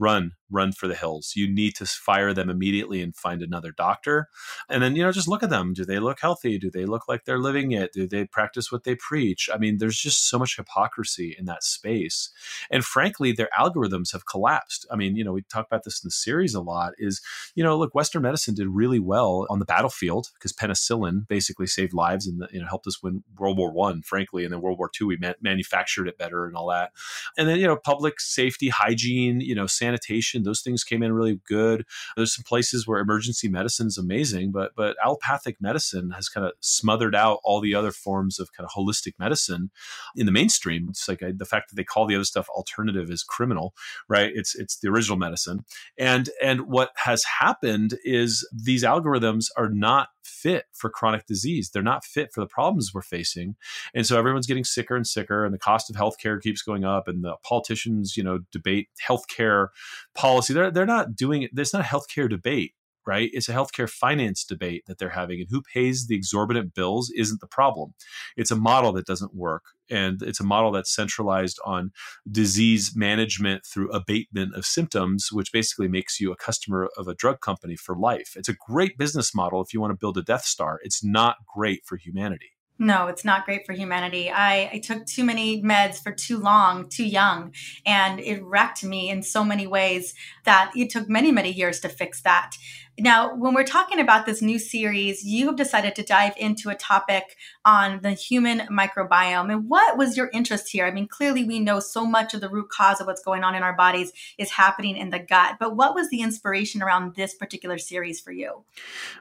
[0.00, 1.32] run run for the hills.
[1.36, 4.28] You need to fire them immediately and find another doctor.
[4.68, 5.72] And then you know just look at them.
[5.74, 6.58] Do they look healthy?
[6.58, 7.92] Do they look like they're living it?
[7.92, 9.48] Do they practice what they preach?
[9.52, 12.30] I mean there's just so much hypocrisy in that space.
[12.70, 14.86] And frankly their algorithms have collapsed.
[14.90, 17.20] I mean you know we talk about this in the series a lot is
[17.54, 21.92] you know look western medicine did really well on the battlefield because penicillin basically saved
[21.92, 24.90] lives and you know helped us win world war one frankly and then world war
[24.92, 26.92] two we manufactured it better and all that.
[27.36, 31.40] And then you know public safety hygiene you know sanitation those things came in really
[31.46, 31.84] good.
[32.16, 36.52] There's some places where emergency medicine is amazing, but but allopathic medicine has kind of
[36.60, 39.70] smothered out all the other forms of kind of holistic medicine
[40.16, 40.86] in the mainstream.
[40.90, 43.74] It's like I, the fact that they call the other stuff alternative is criminal,
[44.08, 44.32] right?
[44.34, 45.64] It's it's the original medicine.
[45.98, 51.70] And and what has happened is these algorithms are not fit for chronic disease.
[51.70, 53.56] They're not fit for the problems we're facing.
[53.94, 57.08] And so everyone's getting sicker and sicker and the cost of healthcare keeps going up
[57.08, 59.68] and the politicians, you know, debate healthcare
[60.14, 60.52] policy.
[60.52, 61.50] They're they're not doing it.
[61.52, 62.74] There's not a healthcare debate
[63.06, 63.30] right?
[63.32, 67.40] It's a healthcare finance debate that they're having, and who pays the exorbitant bills isn't
[67.40, 67.94] the problem.
[68.36, 71.90] It's a model that doesn't work, and it's a model that's centralized on
[72.30, 77.40] disease management through abatement of symptoms, which basically makes you a customer of a drug
[77.40, 78.32] company for life.
[78.36, 80.80] It's a great business model if you want to build a Death Star.
[80.82, 82.52] It's not great for humanity.
[82.82, 84.30] No, it's not great for humanity.
[84.30, 87.52] I, I took too many meds for too long, too young,
[87.84, 90.14] and it wrecked me in so many ways
[90.46, 92.52] that it took many, many years to fix that.
[93.00, 96.74] Now, when we're talking about this new series, you have decided to dive into a
[96.74, 99.50] topic on the human microbiome.
[99.50, 100.86] And what was your interest here?
[100.86, 103.54] I mean, clearly we know so much of the root cause of what's going on
[103.54, 105.56] in our bodies is happening in the gut.
[105.58, 108.64] But what was the inspiration around this particular series for you?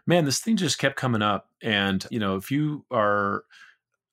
[0.05, 1.47] Man, this thing just kept coming up.
[1.61, 3.43] And, you know, if you are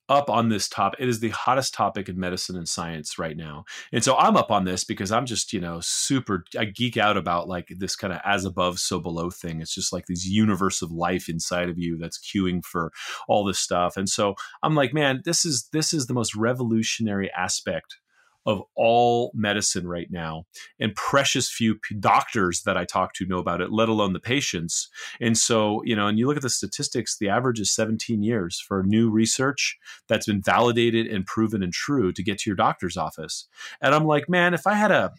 [0.09, 0.99] up on this topic.
[1.01, 3.65] It is the hottest topic in medicine and science right now.
[3.91, 7.17] And so I'm up on this because I'm just, you know, super I geek out
[7.17, 9.61] about like this kind of as above so below thing.
[9.61, 12.91] It's just like this universe of life inside of you that's queuing for
[13.27, 13.97] all this stuff.
[13.97, 17.97] And so I'm like, man, this is this is the most revolutionary aspect
[18.47, 20.45] of all medicine right now,
[20.79, 24.89] and precious few doctors that I talk to know about it, let alone the patients.
[25.19, 28.63] And so, you know, and you look at the statistics, the average is 17 years
[28.65, 32.95] for new research that's been validated and proven and true to get to your doctor's
[32.95, 33.47] office.
[33.81, 35.11] And I'm like, man, if I had a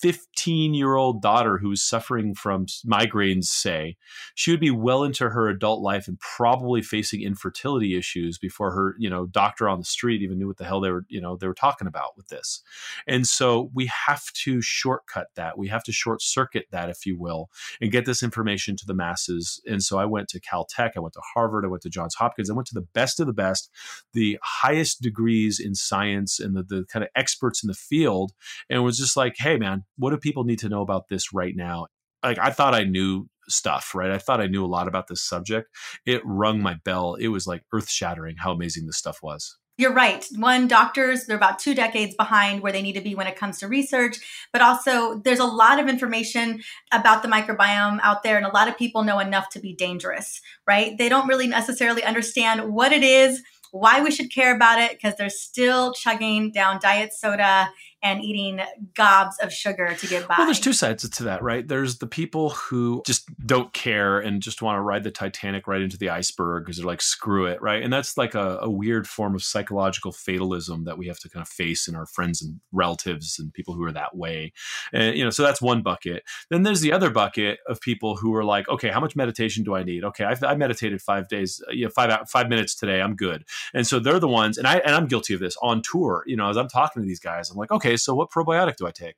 [0.00, 3.96] 15 year old daughter who was suffering from migraines, say,
[4.34, 8.94] she would be well into her adult life and probably facing infertility issues before her,
[8.98, 11.36] you know, doctor on the street even knew what the hell they were, you know,
[11.36, 12.62] they were talking about with this.
[13.06, 15.58] And so we have to shortcut that.
[15.58, 18.94] We have to short circuit that, if you will, and get this information to the
[18.94, 19.60] masses.
[19.66, 22.50] And so I went to Caltech, I went to Harvard, I went to Johns Hopkins,
[22.50, 23.68] I went to the best of the best,
[24.12, 28.32] the highest degrees in science and the, the kind of experts in the field,
[28.70, 31.54] and was just like, hey, man, what do people need to know about this right
[31.54, 31.86] now?
[32.22, 34.10] Like I thought I knew stuff, right?
[34.10, 35.68] I thought I knew a lot about this subject.
[36.06, 37.14] It rung my bell.
[37.14, 39.56] It was like earth shattering how amazing this stuff was.
[39.78, 40.26] You're right.
[40.34, 43.58] One, doctors, they're about two decades behind where they need to be when it comes
[43.58, 44.16] to research,
[44.52, 48.66] but also there's a lot of information about the microbiome out there, and a lot
[48.66, 50.98] of people know enough to be dangerous, right?
[50.98, 55.14] They don't really necessarily understand what it is, why we should care about it, because
[55.16, 57.70] they're still chugging down diet soda
[58.02, 58.60] and eating
[58.94, 60.36] gobs of sugar to get by.
[60.38, 61.66] Well, there's two sides to that, right?
[61.66, 65.80] There's the people who just don't care and just want to ride the Titanic right
[65.80, 67.82] into the iceberg because they're like, screw it, right?
[67.82, 71.42] And that's like a, a, weird form of psychological fatalism that we have to kind
[71.42, 74.52] of face in our friends and relatives and people who are that way.
[74.92, 76.22] And, you know, so that's one bucket.
[76.50, 79.74] Then there's the other bucket of people who are like, okay, how much meditation do
[79.74, 80.04] I need?
[80.04, 83.00] Okay, I've, I meditated five days, you know, five, five minutes today.
[83.00, 83.44] I'm good.
[83.74, 86.36] And so they're the ones, and I, and I'm guilty of this on tour, you
[86.36, 88.86] know, as I'm talking to these guys, I'm like, okay, okay, so what probiotic do
[88.86, 89.16] I take?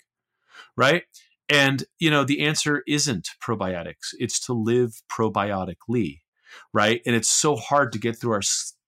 [0.77, 1.05] Right?
[1.49, 6.21] And, you know, the answer isn't probiotics, it's to live probiotically.
[6.73, 7.01] Right.
[7.07, 8.43] And it's so hard to get through our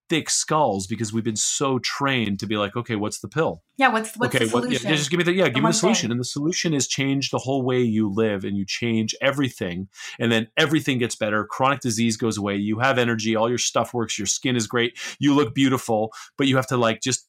[0.09, 3.63] thick skulls because we've been so trained to be like, okay, what's the pill?
[3.77, 4.71] Yeah, what's what's okay, the solution?
[4.71, 6.07] What, yeah, just give me the yeah, the give me the solution.
[6.07, 6.11] Thing.
[6.11, 9.87] And the solution is change the whole way you live and you change everything.
[10.19, 11.45] And then everything gets better.
[11.45, 12.57] Chronic disease goes away.
[12.57, 16.47] You have energy, all your stuff works, your skin is great, you look beautiful, but
[16.47, 17.27] you have to like just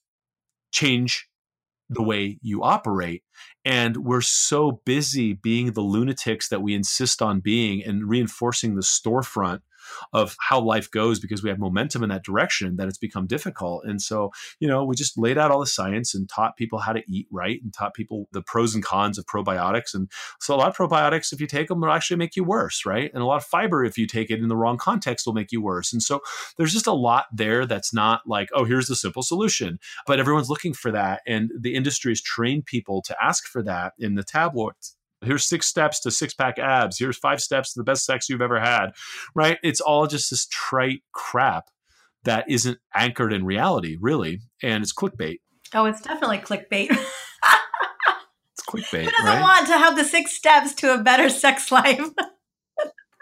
[0.72, 1.28] change
[1.88, 3.22] the way you operate.
[3.64, 8.82] And we're so busy being the lunatics that we insist on being and reinforcing the
[8.82, 9.60] storefront
[10.12, 13.84] of how life goes because we have momentum in that direction that it's become difficult.
[13.84, 16.92] And so, you know, we just laid out all the science and taught people how
[16.92, 19.94] to eat right and taught people the pros and cons of probiotics.
[19.94, 22.84] And so a lot of probiotics, if you take them, will actually make you worse,
[22.86, 23.10] right?
[23.12, 25.52] And a lot of fiber, if you take it in the wrong context, will make
[25.52, 25.92] you worse.
[25.92, 26.20] And so
[26.56, 29.78] there's just a lot there that's not like, oh, here's the simple solution.
[30.06, 31.22] But everyone's looking for that.
[31.26, 35.66] And the industry has trained people to ask for that in the tabloids here's six
[35.66, 36.98] steps to six pack abs.
[36.98, 38.90] Here's five steps to the best sex you've ever had.
[39.34, 39.58] Right?
[39.62, 41.64] It's all just this trite crap
[42.24, 45.38] that isn't anchored in reality really and it's clickbait.
[45.72, 46.96] Oh it's definitely clickbait.
[48.56, 49.40] It's clickbait who doesn't right?
[49.40, 52.00] want to have the six steps to a better sex life?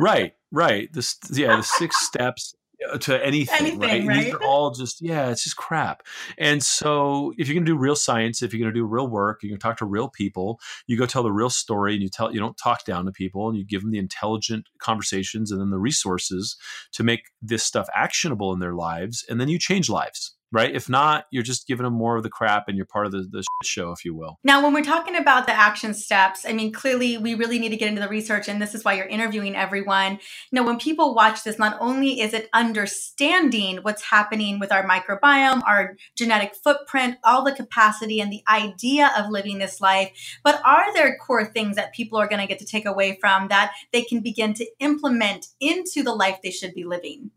[0.00, 0.92] Right right.
[0.92, 2.54] This yeah the six steps
[2.90, 4.06] Uh, to anything, anything right?
[4.06, 4.24] right?
[4.24, 6.02] These are all just yeah, it's just crap.
[6.38, 9.08] And so if you're going to do real science, if you're going to do real
[9.08, 12.02] work, you're going to talk to real people, you go tell the real story, and
[12.02, 15.50] you tell you don't talk down to people, and you give them the intelligent conversations
[15.50, 16.56] and then the resources
[16.92, 20.74] to make this stuff actionable in their lives, and then you change lives right?
[20.74, 23.26] If not, you're just giving them more of the crap and you're part of the,
[23.30, 24.38] the show, if you will.
[24.44, 27.76] Now, when we're talking about the action steps, I mean, clearly we really need to
[27.76, 30.20] get into the research, and this is why you're interviewing everyone.
[30.52, 35.62] Now, when people watch this, not only is it understanding what's happening with our microbiome,
[35.66, 40.12] our genetic footprint, all the capacity and the idea of living this life,
[40.44, 43.48] but are there core things that people are going to get to take away from
[43.48, 47.30] that they can begin to implement into the life they should be living?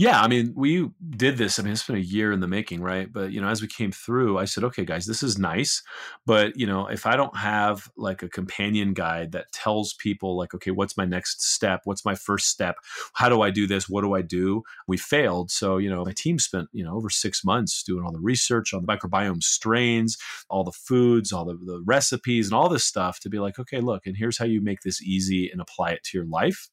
[0.00, 1.58] Yeah, I mean, we did this.
[1.58, 3.12] I mean, it's been a year in the making, right?
[3.12, 5.82] But you know, as we came through, I said, okay, guys, this is nice,
[6.24, 10.54] but you know, if I don't have like a companion guide that tells people, like,
[10.54, 11.80] okay, what's my next step?
[11.82, 12.76] What's my first step?
[13.14, 13.88] How do I do this?
[13.88, 14.62] What do I do?
[14.86, 15.50] We failed.
[15.50, 18.72] So you know, my team spent you know over six months doing all the research
[18.72, 20.16] on the microbiome strains,
[20.48, 23.80] all the foods, all the, the recipes, and all this stuff to be like, okay,
[23.80, 26.68] look, and here's how you make this easy and apply it to your life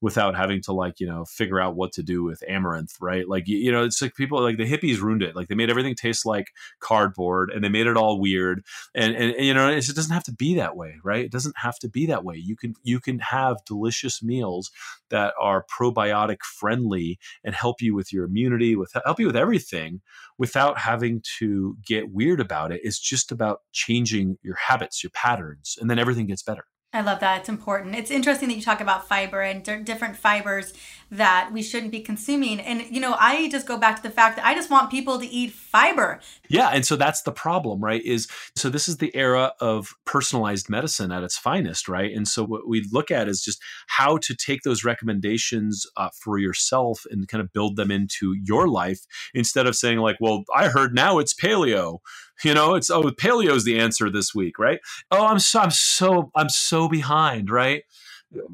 [0.00, 3.28] without having to like you know figure out what to do with amaranth right?
[3.28, 5.34] Like you, you, know it's like people like the hippies ruined it.
[5.34, 6.48] Like they made everything taste like
[6.80, 8.64] cardboard and they made it all weird.
[8.94, 11.24] And and, and you know it doesn't have to be that way right?
[11.24, 12.36] It doesn't have to be that way.
[12.36, 14.70] You can you can have delicious meals
[15.10, 20.00] that are probiotic friendly and help you with your immunity with help you with everything
[20.38, 22.80] without having to get weird about it.
[22.84, 27.20] It's just about changing your habits your patterns and then everything gets better I love
[27.20, 27.40] that.
[27.40, 27.94] It's important.
[27.94, 30.72] It's interesting that you talk about fiber and d- different fibers
[31.10, 32.60] that we shouldn't be consuming.
[32.60, 35.18] And, you know, I just go back to the fact that I just want people
[35.18, 36.20] to eat fiber.
[36.48, 36.68] Yeah.
[36.68, 38.02] And so that's the problem, right?
[38.02, 42.10] Is so this is the era of personalized medicine at its finest, right?
[42.10, 46.38] And so what we look at is just how to take those recommendations uh, for
[46.38, 49.00] yourself and kind of build them into your life
[49.34, 51.98] instead of saying, like, well, I heard now it's paleo
[52.44, 54.80] you know, it's oh, paleo's the answer this week, right?
[55.10, 57.82] Oh, I'm so I'm so I'm so behind, right?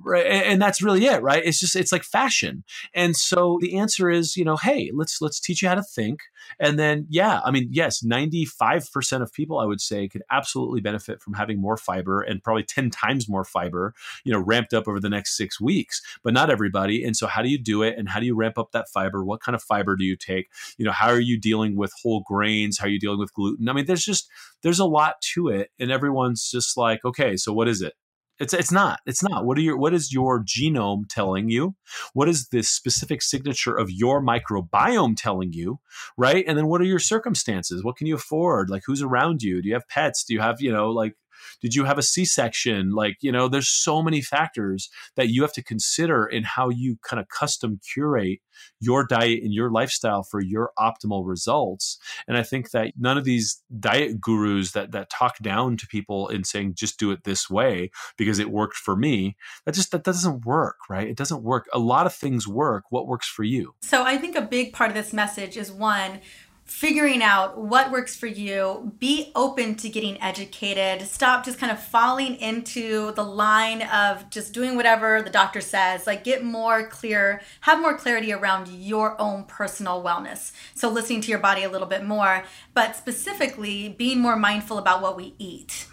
[0.04, 1.42] Right and that's really it right?
[1.44, 2.64] It's just it's like fashion.
[2.94, 6.20] And so the answer is you know hey let's let's teach you how to think.
[6.60, 11.22] And then yeah i mean yes 95% of people i would say could absolutely benefit
[11.22, 15.00] from having more fiber and probably 10 times more fiber you know ramped up over
[15.00, 17.04] the next 6 weeks but not everybody.
[17.04, 17.94] And so how do you do it?
[17.98, 19.24] And how do you ramp up that fiber?
[19.24, 20.48] What kind of fiber do you take?
[20.76, 22.78] You know how are you dealing with whole grains?
[22.78, 23.68] How are you dealing with gluten?
[23.68, 24.28] I mean there's just
[24.62, 25.70] there's a lot to it.
[25.78, 27.94] And everyone's just like okay so what is it
[28.38, 29.00] it's it's not.
[29.06, 29.44] It's not.
[29.44, 31.74] What are your what is your genome telling you?
[32.14, 35.78] What is the specific signature of your microbiome telling you?
[36.16, 36.44] Right?
[36.46, 37.84] And then what are your circumstances?
[37.84, 38.70] What can you afford?
[38.70, 39.62] Like who's around you?
[39.62, 40.24] Do you have pets?
[40.24, 41.14] Do you have, you know, like
[41.61, 42.92] did you have a C-section?
[42.92, 46.98] Like, you know, there's so many factors that you have to consider in how you
[47.02, 48.40] kind of custom curate
[48.80, 51.98] your diet and your lifestyle for your optimal results.
[52.28, 56.28] And I think that none of these diet gurus that that talk down to people
[56.28, 60.04] and saying just do it this way because it worked for me, that just that
[60.04, 61.09] doesn't work, right?
[61.09, 61.66] It doesn't work.
[61.72, 62.85] A lot of things work.
[62.90, 63.74] What works for you?
[63.83, 66.20] So I think a big part of this message is one
[66.64, 71.79] figuring out what works for you, be open to getting educated, stop just kind of
[71.79, 77.42] falling into the line of just doing whatever the doctor says, like get more clear,
[77.61, 80.53] have more clarity around your own personal wellness.
[80.74, 85.03] So listening to your body a little bit more, but specifically being more mindful about
[85.03, 85.87] what we eat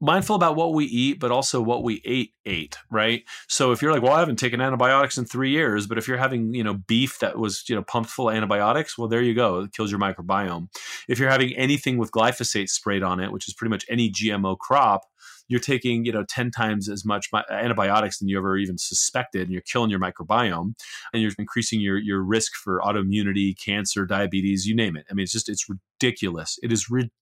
[0.00, 3.22] mindful about what we eat, but also what we ate ate, right?
[3.48, 6.16] So if you're like, well, I haven't taken antibiotics in three years, but if you're
[6.16, 9.34] having, you know, beef that was, you know, pumped full of antibiotics, well, there you
[9.34, 9.60] go.
[9.60, 10.68] It kills your microbiome.
[11.08, 14.58] If you're having anything with glyphosate sprayed on it, which is pretty much any GMO
[14.58, 15.02] crop,
[15.48, 19.50] you're taking you know 10 times as much antibiotics than you ever even suspected and
[19.50, 20.74] you're killing your microbiome
[21.12, 25.24] and you're increasing your your risk for autoimmunity cancer diabetes you name it i mean
[25.24, 27.19] it's just it's ridiculous it is ridiculous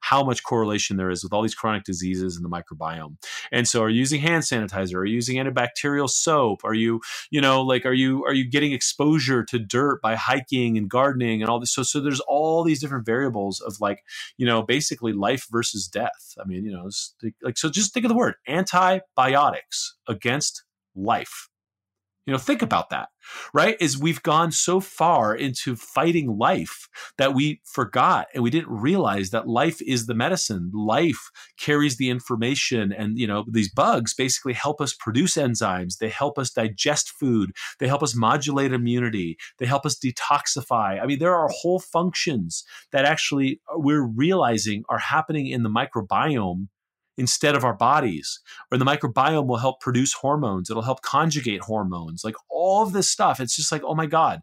[0.00, 3.16] how much correlation there is with all these chronic diseases in the microbiome.
[3.52, 4.94] And so are you using hand sanitizer?
[4.94, 6.64] Are you using antibacterial soap?
[6.64, 10.78] Are you, you know, like are you are you getting exposure to dirt by hiking
[10.78, 11.72] and gardening and all this?
[11.72, 14.02] So so there's all these different variables of like,
[14.36, 16.34] you know, basically life versus death.
[16.40, 16.88] I mean, you know,
[17.42, 21.49] like so just think of the word antibiotics against life.
[22.26, 23.08] You know, think about that,
[23.54, 23.76] right?
[23.80, 29.30] Is we've gone so far into fighting life that we forgot and we didn't realize
[29.30, 30.70] that life is the medicine.
[30.74, 35.96] Life carries the information, and, you know, these bugs basically help us produce enzymes.
[35.98, 37.52] They help us digest food.
[37.78, 39.38] They help us modulate immunity.
[39.58, 41.02] They help us detoxify.
[41.02, 46.68] I mean, there are whole functions that actually we're realizing are happening in the microbiome
[47.20, 48.40] instead of our bodies.
[48.72, 53.08] Or the microbiome will help produce hormones, it'll help conjugate hormones, like all of this
[53.08, 53.38] stuff.
[53.38, 54.40] It's just like, oh my God,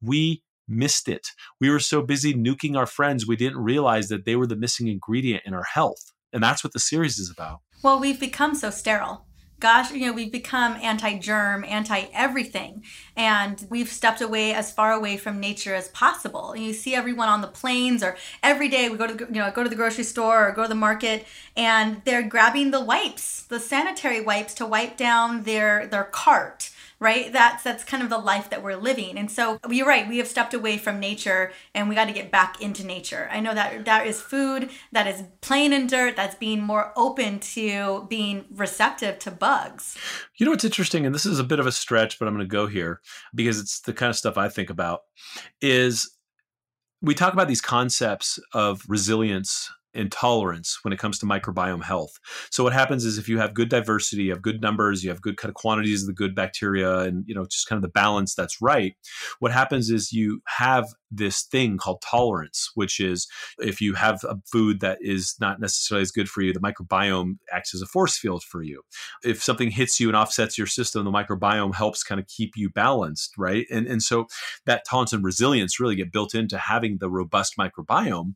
[0.00, 1.26] we missed it.
[1.60, 4.86] We were so busy nuking our friends, we didn't realize that they were the missing
[4.86, 6.12] ingredient in our health.
[6.32, 7.58] And that's what the series is about.
[7.82, 9.26] Well, we've become so sterile
[9.60, 12.82] gosh, you know, we've become anti-germ, anti-everything,
[13.16, 16.52] and we've stepped away as far away from nature as possible.
[16.52, 19.40] And you see everyone on the planes, or every day we go to the, you
[19.40, 22.80] know go to the grocery store or go to the market, and they're grabbing the
[22.80, 27.32] wipes, the sanitary wipes, to wipe down their their cart right?
[27.32, 29.18] That's that's kind of the life that we're living.
[29.18, 32.30] And so you're right, we have stepped away from nature and we got to get
[32.30, 33.28] back into nature.
[33.32, 37.40] I know that that is food that is plain and dirt, that's being more open
[37.40, 39.96] to being receptive to bugs.
[40.36, 42.46] You know what's interesting, and this is a bit of a stretch, but I'm going
[42.46, 43.00] to go here
[43.34, 45.00] because it's the kind of stuff I think about,
[45.60, 46.14] is
[47.00, 52.18] we talk about these concepts of resilience intolerance when it comes to microbiome health.
[52.50, 55.22] So what happens is if you have good diversity, you have good numbers, you have
[55.22, 57.88] good kind of quantities of the good bacteria and you know just kind of the
[57.88, 58.94] balance that's right,
[59.38, 64.36] what happens is you have this thing called tolerance, which is if you have a
[64.50, 68.16] food that is not necessarily as good for you, the microbiome acts as a force
[68.16, 68.82] field for you.
[69.24, 72.70] If something hits you and offsets your system, the microbiome helps kind of keep you
[72.70, 73.66] balanced, right?
[73.70, 74.26] And, and so
[74.66, 78.34] that tolerance and resilience really get built into having the robust microbiome.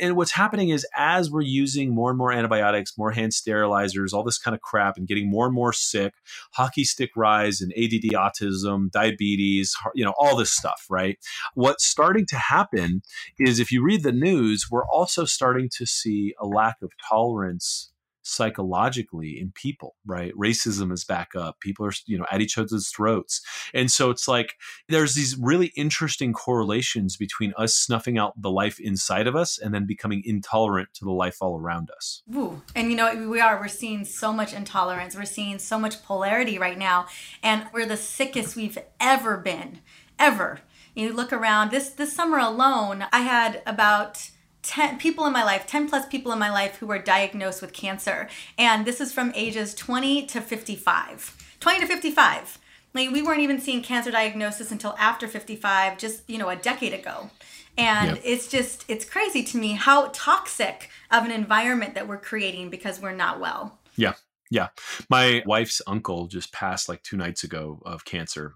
[0.00, 4.24] And what's happening is as we're using more and more antibiotics, more hand sterilizers, all
[4.24, 6.14] this kind of crap, and getting more and more sick,
[6.52, 11.18] hockey stick rise and ADD autism, diabetes, you know, all this stuff, right?
[11.54, 13.02] What started starting to happen
[13.38, 17.92] is if you read the news, we're also starting to see a lack of tolerance
[18.28, 20.32] psychologically in people right?
[20.34, 21.60] Racism is back up.
[21.60, 23.40] People are you know at each other's throats.
[23.72, 24.54] And so it's like
[24.88, 29.72] there's these really interesting correlations between us snuffing out the life inside of us and
[29.72, 32.22] then becoming intolerant to the life all around us.
[32.34, 32.62] Ooh.
[32.74, 33.60] and you know we are.
[33.60, 35.14] We're seeing so much intolerance.
[35.14, 37.06] We're seeing so much polarity right now.
[37.44, 39.78] And we're the sickest we've ever been
[40.18, 40.60] ever
[40.96, 44.30] you look around this this summer alone, I had about
[44.62, 47.72] 10 people in my life, 10 plus people in my life who were diagnosed with
[47.72, 48.28] cancer.
[48.58, 51.56] And this is from ages 20 to 55.
[51.60, 52.58] 20 to 55.
[52.94, 56.94] Like we weren't even seeing cancer diagnosis until after 55, just, you know, a decade
[56.94, 57.30] ago.
[57.78, 58.22] And yep.
[58.24, 63.00] it's just, it's crazy to me how toxic of an environment that we're creating because
[63.00, 63.78] we're not well.
[63.96, 64.14] Yeah.
[64.50, 64.68] Yeah.
[65.10, 68.54] My wife's uncle just passed like two nights ago of cancer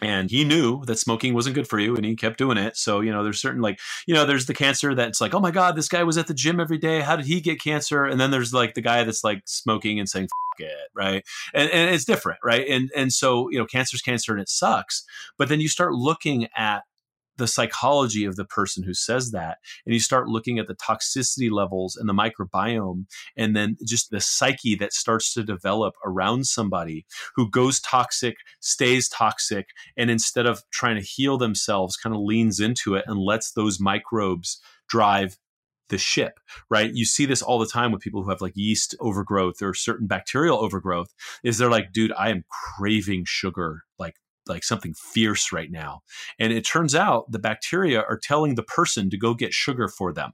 [0.00, 2.76] and he knew that smoking wasn't good for you and he kept doing it.
[2.76, 5.50] So you know there's certain like you know there's the cancer that's like oh my
[5.50, 7.00] god this guy was at the gym every day.
[7.00, 8.04] How did he get cancer?
[8.04, 10.28] And then there's like the guy that's like smoking and saying
[10.58, 11.24] it right?
[11.54, 12.66] And, and it's different right?
[12.68, 15.04] And and so you know cancer's cancer and it sucks.
[15.36, 16.82] But then you start looking at
[17.38, 21.50] the psychology of the person who says that and you start looking at the toxicity
[21.50, 27.06] levels and the microbiome and then just the psyche that starts to develop around somebody
[27.36, 32.60] who goes toxic stays toxic and instead of trying to heal themselves kind of leans
[32.60, 35.38] into it and lets those microbes drive
[35.88, 36.38] the ship,
[36.70, 36.92] right?
[36.92, 40.06] You see this all the time with people who have like yeast overgrowth or certain
[40.06, 41.14] bacterial overgrowth.
[41.42, 44.16] Is they're like, dude, I am craving sugar like
[44.48, 46.02] like something fierce right now.
[46.38, 50.12] And it turns out the bacteria are telling the person to go get sugar for
[50.12, 50.32] them.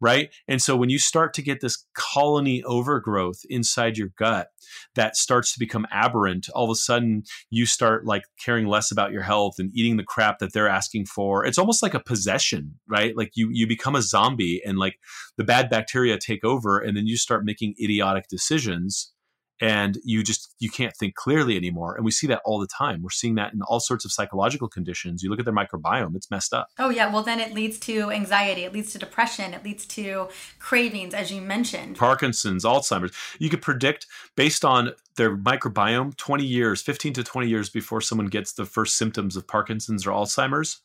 [0.00, 0.30] Right.
[0.48, 4.48] And so when you start to get this colony overgrowth inside your gut
[4.94, 9.12] that starts to become aberrant, all of a sudden you start like caring less about
[9.12, 11.44] your health and eating the crap that they're asking for.
[11.44, 13.16] It's almost like a possession, right?
[13.16, 14.98] Like you you become a zombie and like
[15.36, 19.12] the bad bacteria take over and then you start making idiotic decisions
[19.60, 23.02] and you just you can't think clearly anymore and we see that all the time.
[23.02, 25.22] We're seeing that in all sorts of psychological conditions.
[25.22, 26.68] You look at their microbiome it's messed up.
[26.78, 30.28] Oh yeah well then it leads to anxiety it leads to depression it leads to
[30.58, 31.96] cravings as you mentioned.
[31.96, 33.12] Parkinson's alzheimer's.
[33.38, 38.26] You could predict based on their microbiome 20 years 15 to 20 years before someone
[38.26, 40.80] gets the first symptoms of parkinson's or alzheimer's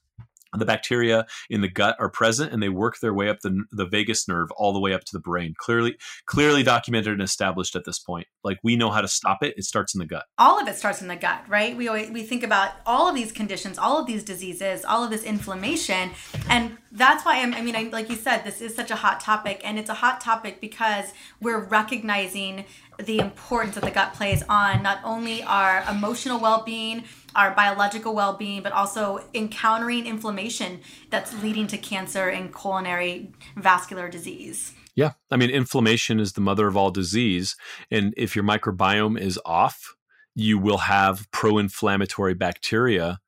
[0.57, 3.85] the bacteria in the gut are present and they work their way up the, the
[3.85, 5.53] vagus nerve all the way up to the brain.
[5.57, 8.27] Clearly clearly documented and established at this point.
[8.43, 9.55] Like we know how to stop it.
[9.57, 10.25] It starts in the gut.
[10.37, 11.75] All of it starts in the gut right?
[11.75, 15.09] We always, we think about all of these conditions all of these diseases all of
[15.09, 16.11] this inflammation
[16.49, 19.19] and that's why I'm, i mean I, like you said this is such a hot
[19.19, 21.05] topic and it's a hot topic because
[21.41, 22.65] we're recognizing
[22.97, 27.03] the importance that the gut plays on not only our emotional well-being
[27.36, 30.79] our biological well-being but also encountering inflammation
[31.09, 34.73] that's leading to cancer and coronary vascular disease.
[34.95, 37.55] Yeah i mean inflammation is the mother of all disease
[37.89, 39.95] and if your microbiome is off
[40.36, 43.20] you will have pro-inflammatory bacteria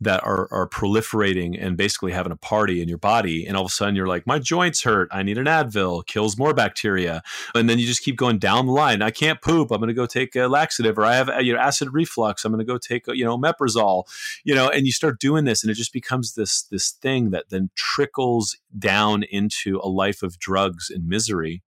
[0.00, 3.70] that are are proliferating and basically having a party in your body and all of
[3.70, 5.08] a sudden you're like my joints hurt.
[5.10, 6.06] I need an advil.
[6.06, 7.22] Kills more bacteria.
[7.54, 9.00] And then you just keep going down the line.
[9.00, 9.70] I can't poop.
[9.70, 12.44] I'm going to go take a laxative or i have you know acid reflux.
[12.44, 14.04] I'm going to go take you know omeprazole.
[14.44, 17.48] You know and you start doing this and it just becomes this this thing that
[17.48, 21.62] then trickles down into a life of drugs and misery.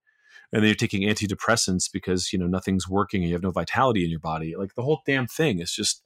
[0.51, 4.03] And then you're taking antidepressants because you know nothing's working and you have no vitality
[4.03, 4.55] in your body.
[4.55, 6.03] Like the whole damn thing is just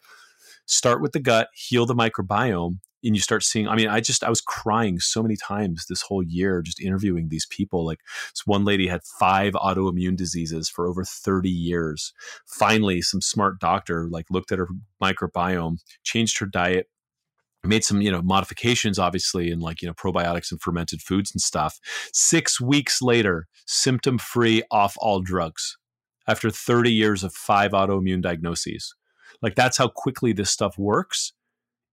[0.66, 4.24] start with the gut, heal the microbiome, and you start seeing i mean i just
[4.24, 7.86] i was crying so many times this whole year just interviewing these people.
[7.86, 7.99] Like
[8.34, 12.14] this one lady had five autoimmune diseases for over 30 years.
[12.45, 14.70] Finally some smart doctor like looked at her
[15.01, 16.88] microbiome changed her diet
[17.66, 21.41] made some you know modifications obviously in like you know probiotics and fermented foods and
[21.41, 21.80] stuff.
[22.14, 25.78] 6 weeks later symptom free off all drugs
[26.28, 28.95] after 30 years of five autoimmune diagnoses
[29.43, 31.33] like that's how quickly this stuff works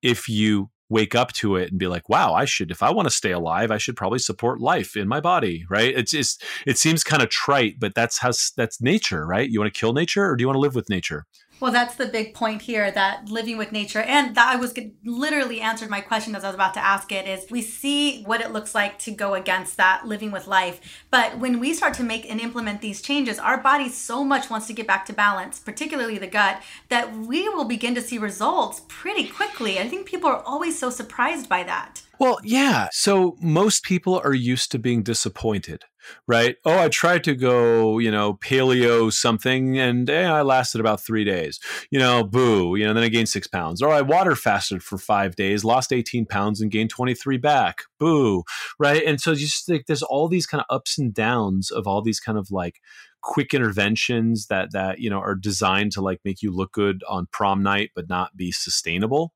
[0.02, 3.06] if you wake up to it and be like, wow, I should, if I want
[3.06, 5.94] to stay alive, I should probably support life in my body, right?
[5.96, 9.48] It's just, it seems kind of trite, but that's how, that's nature, right?
[9.48, 11.26] You want to kill nature or do you want to live with nature?
[11.60, 15.60] Well, that's the big point here that living with nature, and that I was literally
[15.60, 18.50] answered my question as I was about to ask it is we see what it
[18.50, 20.80] looks like to go against that living with life.
[21.10, 24.68] But when we start to make and implement these changes, our body so much wants
[24.68, 28.80] to get back to balance, particularly the gut, that we will begin to see results
[28.88, 29.78] pretty quickly.
[29.78, 32.00] I think people are always so surprised by that.
[32.20, 32.88] Well, yeah.
[32.92, 35.84] So most people are used to being disappointed
[36.26, 36.56] right?
[36.64, 41.24] Oh, I tried to go, you know, paleo something and eh, I lasted about three
[41.24, 41.60] days.
[41.90, 43.82] You know, boo, you know, then I gained six pounds.
[43.82, 47.82] Or I water fasted for five days, lost 18 pounds and gained 23 back.
[47.98, 48.44] Boo,
[48.78, 49.04] right?
[49.04, 52.18] And so just like there's all these kind of ups and downs of all these
[52.20, 52.80] kind of like
[53.22, 57.26] quick interventions that that you know are designed to like make you look good on
[57.32, 59.32] prom night but not be sustainable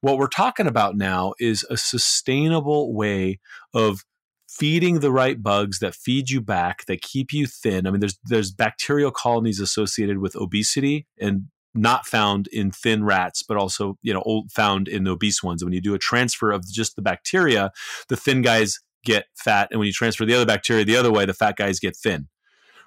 [0.00, 3.40] what we're talking about now is a sustainable way
[3.74, 4.04] of
[4.48, 7.86] feeding the right bugs that feed you back, that keep you thin.
[7.86, 13.42] I mean, there's there's bacterial colonies associated with obesity and not found in thin rats,
[13.42, 15.62] but also you know found in the obese ones.
[15.62, 17.70] when you do a transfer of just the bacteria,
[18.08, 21.24] the thin guys get fat, and when you transfer the other bacteria the other way,
[21.24, 22.28] the fat guys get thin,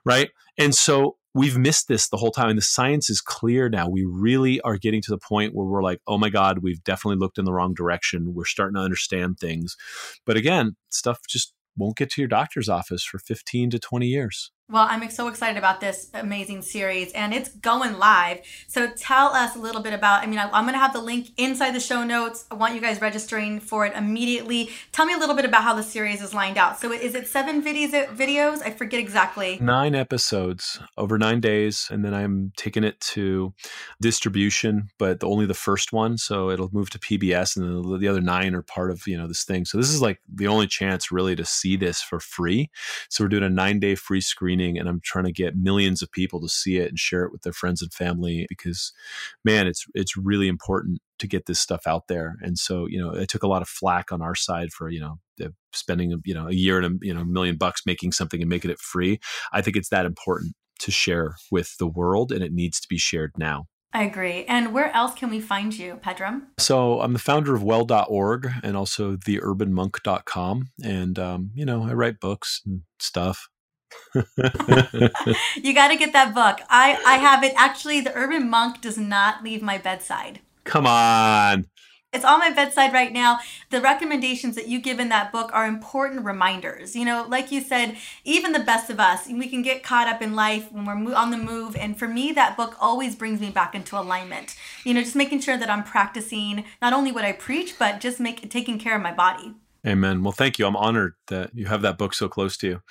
[0.06, 0.30] right?
[0.58, 3.88] And so we've missed this the whole time and the science is clear now.
[3.88, 7.18] We really are getting to the point where we're like oh my god we've definitely
[7.18, 8.34] looked in the wrong direction.
[8.34, 9.76] We're starting to understand things.
[10.26, 14.52] But again stuff just won't get to your doctor's office for 15 to 20 years
[14.72, 18.40] well, I'm so excited about this amazing series and it's going live.
[18.68, 21.32] So tell us a little bit about, I mean, I'm going to have the link
[21.36, 22.46] inside the show notes.
[22.50, 24.70] I want you guys registering for it immediately.
[24.94, 26.80] Tell me a little bit about how the series is lined out.
[26.80, 27.92] So is it seven videos?
[28.16, 28.62] videos?
[28.66, 29.58] I forget exactly.
[29.60, 31.90] Nine episodes over nine days.
[31.92, 33.54] And then I'm taking it to
[34.02, 36.18] distribution, but only the first one.
[36.18, 39.44] So it'll move to PBS and the other nine are part of, you know, this
[39.44, 39.66] thing.
[39.66, 42.70] So this is like the only chance really to see this for free.
[43.10, 46.12] So we're doing a nine day free screening and I'm trying to get millions of
[46.12, 48.92] people to see it and share it with their friends and family because
[49.44, 53.12] man it's it's really important to get this stuff out there and so you know
[53.12, 55.20] it took a lot of flack on our side for you know
[55.74, 58.50] spending you know a year and a you know a million bucks making something and
[58.50, 59.20] making it free
[59.52, 62.98] I think it's that important to share with the world and it needs to be
[62.98, 64.46] shared now I agree.
[64.46, 66.44] And where else can we find you, Pedram?
[66.58, 70.70] So I'm the founder of well.org and also theurbanmonk.com.
[70.82, 73.50] And, um, you know, I write books and stuff.
[74.16, 76.60] you got to get that book.
[76.70, 77.54] I I have it.
[77.58, 80.40] Actually, the Urban Monk does not leave my bedside.
[80.64, 81.68] Come on.
[82.14, 83.40] It's on my bedside right now.
[83.70, 86.94] The recommendations that you give in that book are important reminders.
[86.94, 90.22] You know, like you said, even the best of us, we can get caught up
[90.22, 91.78] in life when we're on the move.
[91.78, 94.58] And for me, that book always brings me back into alignment.
[94.84, 98.20] You know, just making sure that I'm practicing not only what I preach, but just
[98.20, 99.56] make taking care of my body.
[99.86, 100.22] Amen.
[100.22, 100.68] Well, thank you.
[100.68, 102.82] I'm honored that you have that book so close to you.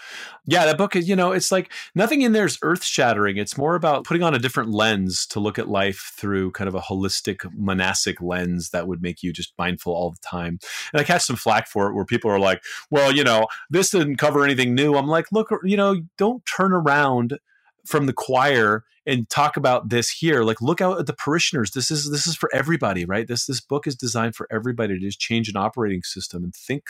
[0.44, 3.36] Yeah, that book is, you know, it's like nothing in there is earth shattering.
[3.36, 6.74] It's more about putting on a different lens to look at life through kind of
[6.74, 10.58] a holistic monastic lens that would make you just mindful all the time.
[10.92, 12.60] And I catch some flack for it where people are like,
[12.90, 14.96] well, you know, this didn't cover anything new.
[14.96, 17.38] I'm like, look, you know, don't turn around
[17.86, 21.72] from the choir and talk about this here like look out at the parishioners.
[21.72, 23.26] This is this is for everybody right?
[23.26, 26.84] This this book is designed for everybody to just change an operating system and think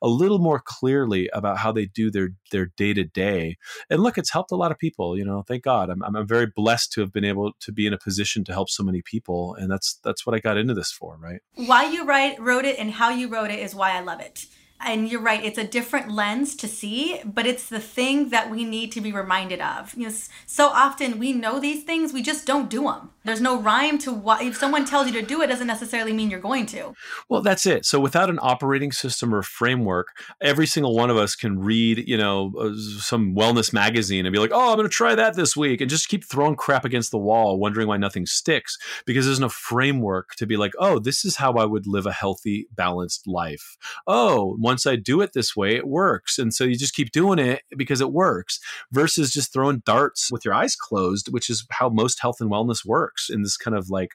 [0.00, 3.56] a little more clearly about how they do their their day to day
[3.90, 5.90] and look it's helped a lot of people you know thank god.
[5.90, 8.68] I'm, I'm very blessed to have been able to be in a position to help
[8.68, 11.40] so many people and that's that's what i got into this for right?
[11.54, 14.46] Why you write wrote it and how you wrote it is why i love it
[14.84, 18.64] and you're right it's a different lens to see but it's the thing that we
[18.64, 19.94] need to be reminded of.
[19.94, 20.14] You know
[20.46, 24.12] so often we know these things we just don't do them there's no rhyme to
[24.12, 26.94] what if someone tells you to do it doesn't necessarily mean you're going to.
[27.28, 27.84] Well that's it.
[27.84, 30.08] So without an operating system or framework
[30.40, 34.38] every single one of us can read you know uh, some wellness magazine and be
[34.38, 37.10] like oh i'm going to try that this week and just keep throwing crap against
[37.10, 41.24] the wall wondering why nothing sticks because there's no framework to be like oh this
[41.24, 43.76] is how i would live a healthy balanced life.
[44.06, 46.38] Oh once I do it this way, it works.
[46.38, 48.58] And so you just keep doing it because it works
[48.90, 52.86] versus just throwing darts with your eyes closed, which is how most health and wellness
[52.86, 54.12] works in this kind of like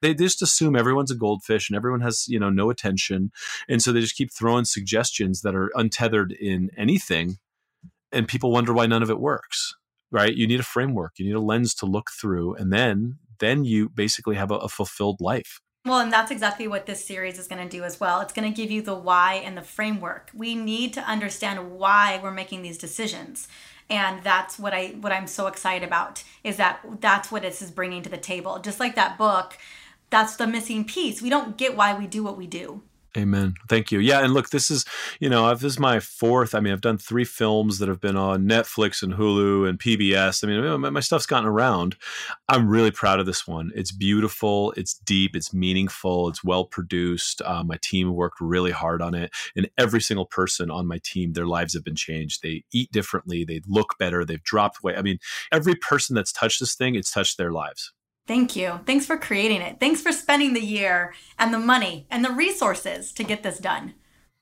[0.00, 3.32] they just assume everyone's a goldfish and everyone has you know no attention.
[3.68, 7.38] And so they just keep throwing suggestions that are untethered in anything
[8.12, 9.74] and people wonder why none of it works
[10.10, 10.34] right?
[10.34, 11.18] You need a framework.
[11.18, 12.54] You need a lens to look through.
[12.54, 16.86] And then then you basically have a, a fulfilled life well, and that's exactly what
[16.86, 18.20] this series is going to do as well.
[18.20, 20.30] It's going to give you the why and the framework.
[20.34, 23.48] We need to understand why we're making these decisions.
[23.90, 27.70] And that's what I what I'm so excited about is that that's what this is
[27.70, 28.58] bringing to the table.
[28.58, 29.56] Just like that book,
[30.10, 31.22] that's the missing piece.
[31.22, 32.82] We don't get why we do what we do.
[33.16, 33.54] Amen.
[33.68, 34.00] Thank you.
[34.00, 34.84] Yeah, and look, this is
[35.18, 36.54] you know this is my fourth.
[36.54, 40.44] I mean, I've done three films that have been on Netflix and Hulu and PBS.
[40.44, 41.96] I mean, my, my stuff's gotten around.
[42.48, 43.72] I'm really proud of this one.
[43.74, 44.72] It's beautiful.
[44.76, 45.34] It's deep.
[45.34, 46.28] It's meaningful.
[46.28, 47.40] It's well produced.
[47.42, 51.32] Uh, my team worked really hard on it, and every single person on my team,
[51.32, 52.42] their lives have been changed.
[52.42, 53.42] They eat differently.
[53.42, 54.24] They look better.
[54.24, 54.98] They've dropped weight.
[54.98, 55.18] I mean,
[55.50, 57.92] every person that's touched this thing, it's touched their lives.
[58.28, 58.78] Thank you.
[58.86, 59.80] Thanks for creating it.
[59.80, 63.94] Thanks for spending the year and the money and the resources to get this done.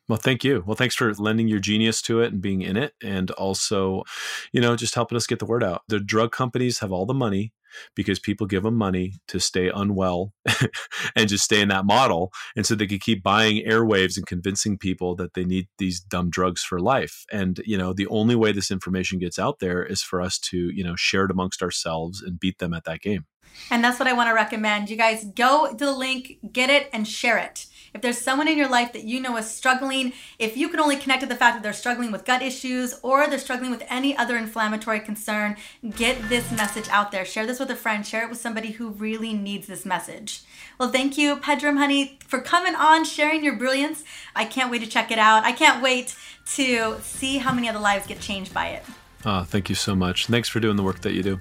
[0.09, 0.62] Well, thank you.
[0.66, 4.05] Well, thanks for lending your genius to it and being in it, and also,
[4.53, 5.82] you know, just helping us get the word out.
[5.89, 7.53] The drug companies have all the money
[7.95, 10.33] because people give them money to stay unwell
[11.16, 12.33] and just stay in that model.
[12.57, 16.31] And so they can keep buying airwaves and convincing people that they need these dumb
[16.31, 17.24] drugs for life.
[17.33, 20.57] And, you know, the only way this information gets out there is for us to,
[20.57, 23.27] you know, share it amongst ourselves and beat them at that game.
[23.70, 24.91] And that's what I want to recommend.
[24.91, 27.66] You guys go to the link, get it, and share it.
[27.97, 30.97] If there's someone in your life that you know is struggling, if you can only
[30.97, 34.15] connect to the fact that they're struggling with gut issues or they're struggling with any
[34.15, 35.57] other inflammatory concern,
[35.97, 37.25] get this message out there.
[37.25, 40.43] Share this with a friend, share it with somebody who really needs this message.
[40.79, 44.05] Well, thank you, Pedram Honey, for coming on, sharing your brilliance.
[44.35, 45.45] I can't wait to check it out.
[45.45, 46.15] I can't wait
[46.49, 48.85] to see how many other lives get changed by it.
[49.25, 50.27] Oh, thank you so much.
[50.27, 51.41] Thanks for doing the work that you do.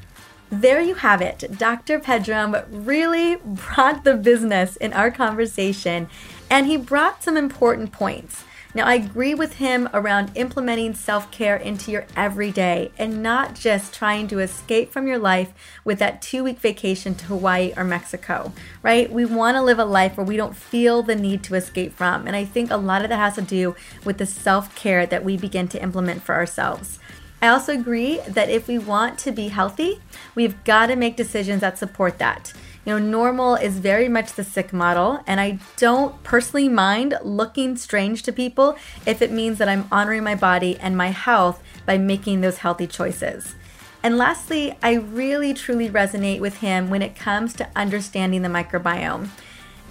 [0.51, 1.57] There you have it.
[1.57, 1.99] Dr.
[1.99, 6.07] Pedram really brought the business in our conversation,
[6.49, 8.43] and he brought some important points.
[8.75, 13.93] Now, I agree with him around implementing self care into your everyday and not just
[13.93, 15.53] trying to escape from your life
[15.85, 18.51] with that two week vacation to Hawaii or Mexico,
[18.83, 19.09] right?
[19.09, 22.27] We want to live a life where we don't feel the need to escape from.
[22.27, 25.23] And I think a lot of that has to do with the self care that
[25.23, 26.99] we begin to implement for ourselves.
[27.45, 30.01] I also agree that if we want to be healthy,
[30.33, 32.51] we've got to make decisions that support that.
[32.83, 37.77] You know, normal is very much the sick model, and I don't personally mind looking
[37.77, 38.75] strange to people
[39.05, 42.87] if it means that I'm honoring my body and my health by making those healthy
[42.87, 43.53] choices.
[44.01, 49.29] And lastly, I really truly resonate with him when it comes to understanding the microbiome.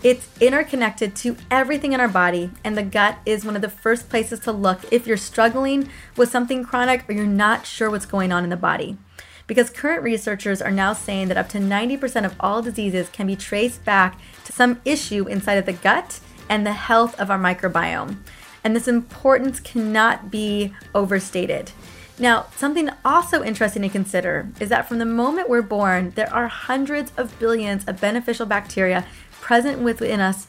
[0.05, 4.11] It's interconnected to everything in our body, and the gut is one of the first
[4.11, 8.31] places to look if you're struggling with something chronic or you're not sure what's going
[8.31, 8.99] on in the body.
[9.47, 13.35] Because current researchers are now saying that up to 90% of all diseases can be
[13.35, 18.19] traced back to some issue inside of the gut and the health of our microbiome.
[18.63, 21.73] And this importance cannot be overstated.
[22.19, 26.47] Now, something also interesting to consider is that from the moment we're born, there are
[26.47, 29.05] hundreds of billions of beneficial bacteria
[29.45, 30.49] present within us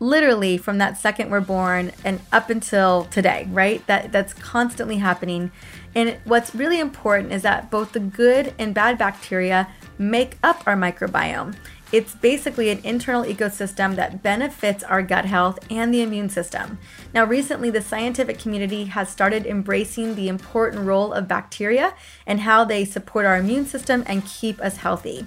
[0.00, 3.86] literally from that second we're born and up until today, right?
[3.86, 5.52] That that's constantly happening.
[5.94, 9.68] And what's really important is that both the good and bad bacteria
[9.98, 11.54] make up our microbiome.
[11.92, 16.78] It's basically an internal ecosystem that benefits our gut health and the immune system.
[17.14, 21.94] Now, recently, the scientific community has started embracing the important role of bacteria
[22.26, 25.24] and how they support our immune system and keep us healthy.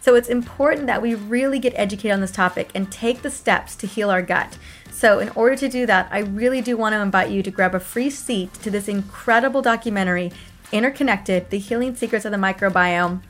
[0.00, 3.74] So it's important that we really get educated on this topic and take the steps
[3.76, 4.56] to heal our gut.
[4.90, 7.72] So, in order to do that, I really do want to invite you to grab
[7.74, 10.32] a free seat to this incredible documentary,
[10.72, 13.22] Interconnected The Healing Secrets of the Microbiome.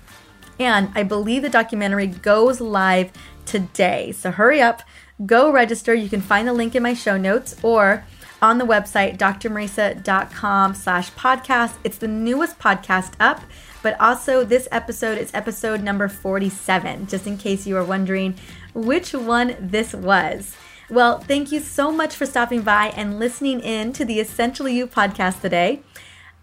[0.59, 3.13] And I believe the documentary goes live
[3.45, 4.13] today.
[4.13, 4.83] So, hurry up,
[5.27, 5.93] go register.
[5.93, 8.05] You can find the link in my show notes or
[8.41, 11.75] on the website drmariza.com slash podcast.
[11.85, 13.43] it's the newest podcast up
[13.89, 18.35] but also, this episode is episode number 47, just in case you are wondering
[18.75, 20.55] which one this was.
[20.91, 24.87] Well, thank you so much for stopping by and listening in to the Essentially You
[24.87, 25.81] podcast today.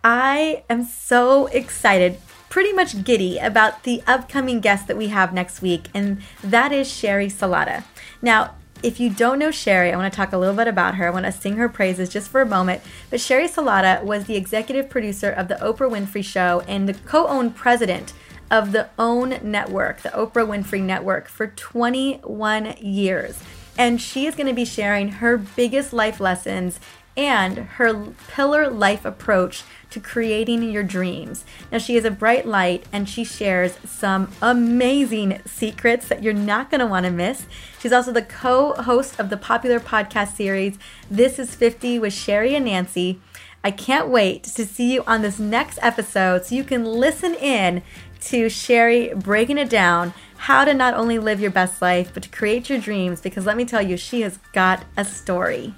[0.04, 2.18] I am so excited,
[2.50, 6.88] pretty much giddy about the upcoming guest that we have next week, and that is
[6.88, 7.84] Sheri Salata.
[8.24, 8.56] Now,
[8.86, 11.08] if you don't know Sheri, I want to talk a little bit about her.
[11.08, 12.84] I want to sing her praises just for a moment.
[13.10, 17.28] But Sheri Salata was the executive producer of The Oprah Winfrey Show and the co
[17.28, 18.14] owned president
[18.52, 23.42] of the OWN Network, the Oprah Winfrey Network, for 21 years.
[23.76, 26.80] And she is going to be sharing her biggest life lessons
[27.18, 31.46] and her pillar life approach to creating your dreams.
[31.72, 36.70] Now, she is a bright light and she shares some amazing secrets that you're not
[36.70, 37.48] going to want to miss.
[37.80, 40.78] She's also the co host of the popular podcast series,
[41.10, 43.22] This is 50 with Sheri and Nancy.
[43.64, 47.82] I can't wait to see you on this next episode so you can listen in
[48.22, 52.30] to Sheri breaking it down how to not only live your best life, but to
[52.30, 53.22] create your dreams.
[53.22, 55.74] Because let me tell you, she has got a story.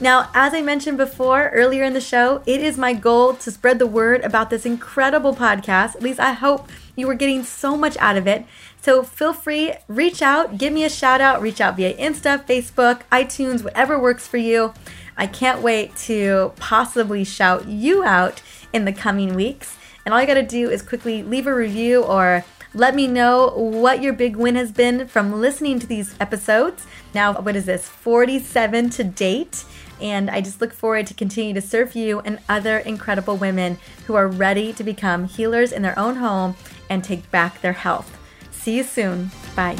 [0.00, 3.80] Now, as I mentioned before earlier in the show, it is my goal to spread
[3.80, 5.96] the word about this incredible podcast.
[5.96, 8.46] At least I hope you were getting so much out of it.
[8.80, 13.02] So feel free, reach out, give me a shout out, reach out via Insta, Facebook,
[13.10, 14.72] iTunes, whatever works for you.
[15.16, 18.40] I can't wait to possibly shout you out
[18.72, 19.76] in the coming weeks.
[20.04, 23.48] And all you got to do is quickly leave a review or let me know
[23.48, 26.86] what your big win has been from listening to these episodes.
[27.14, 27.88] Now, what is this?
[27.88, 29.64] 47 to date.
[30.00, 34.14] And I just look forward to continue to serve you and other incredible women who
[34.14, 36.56] are ready to become healers in their own home
[36.88, 38.16] and take back their health.
[38.50, 39.30] See you soon.
[39.56, 39.78] Bye.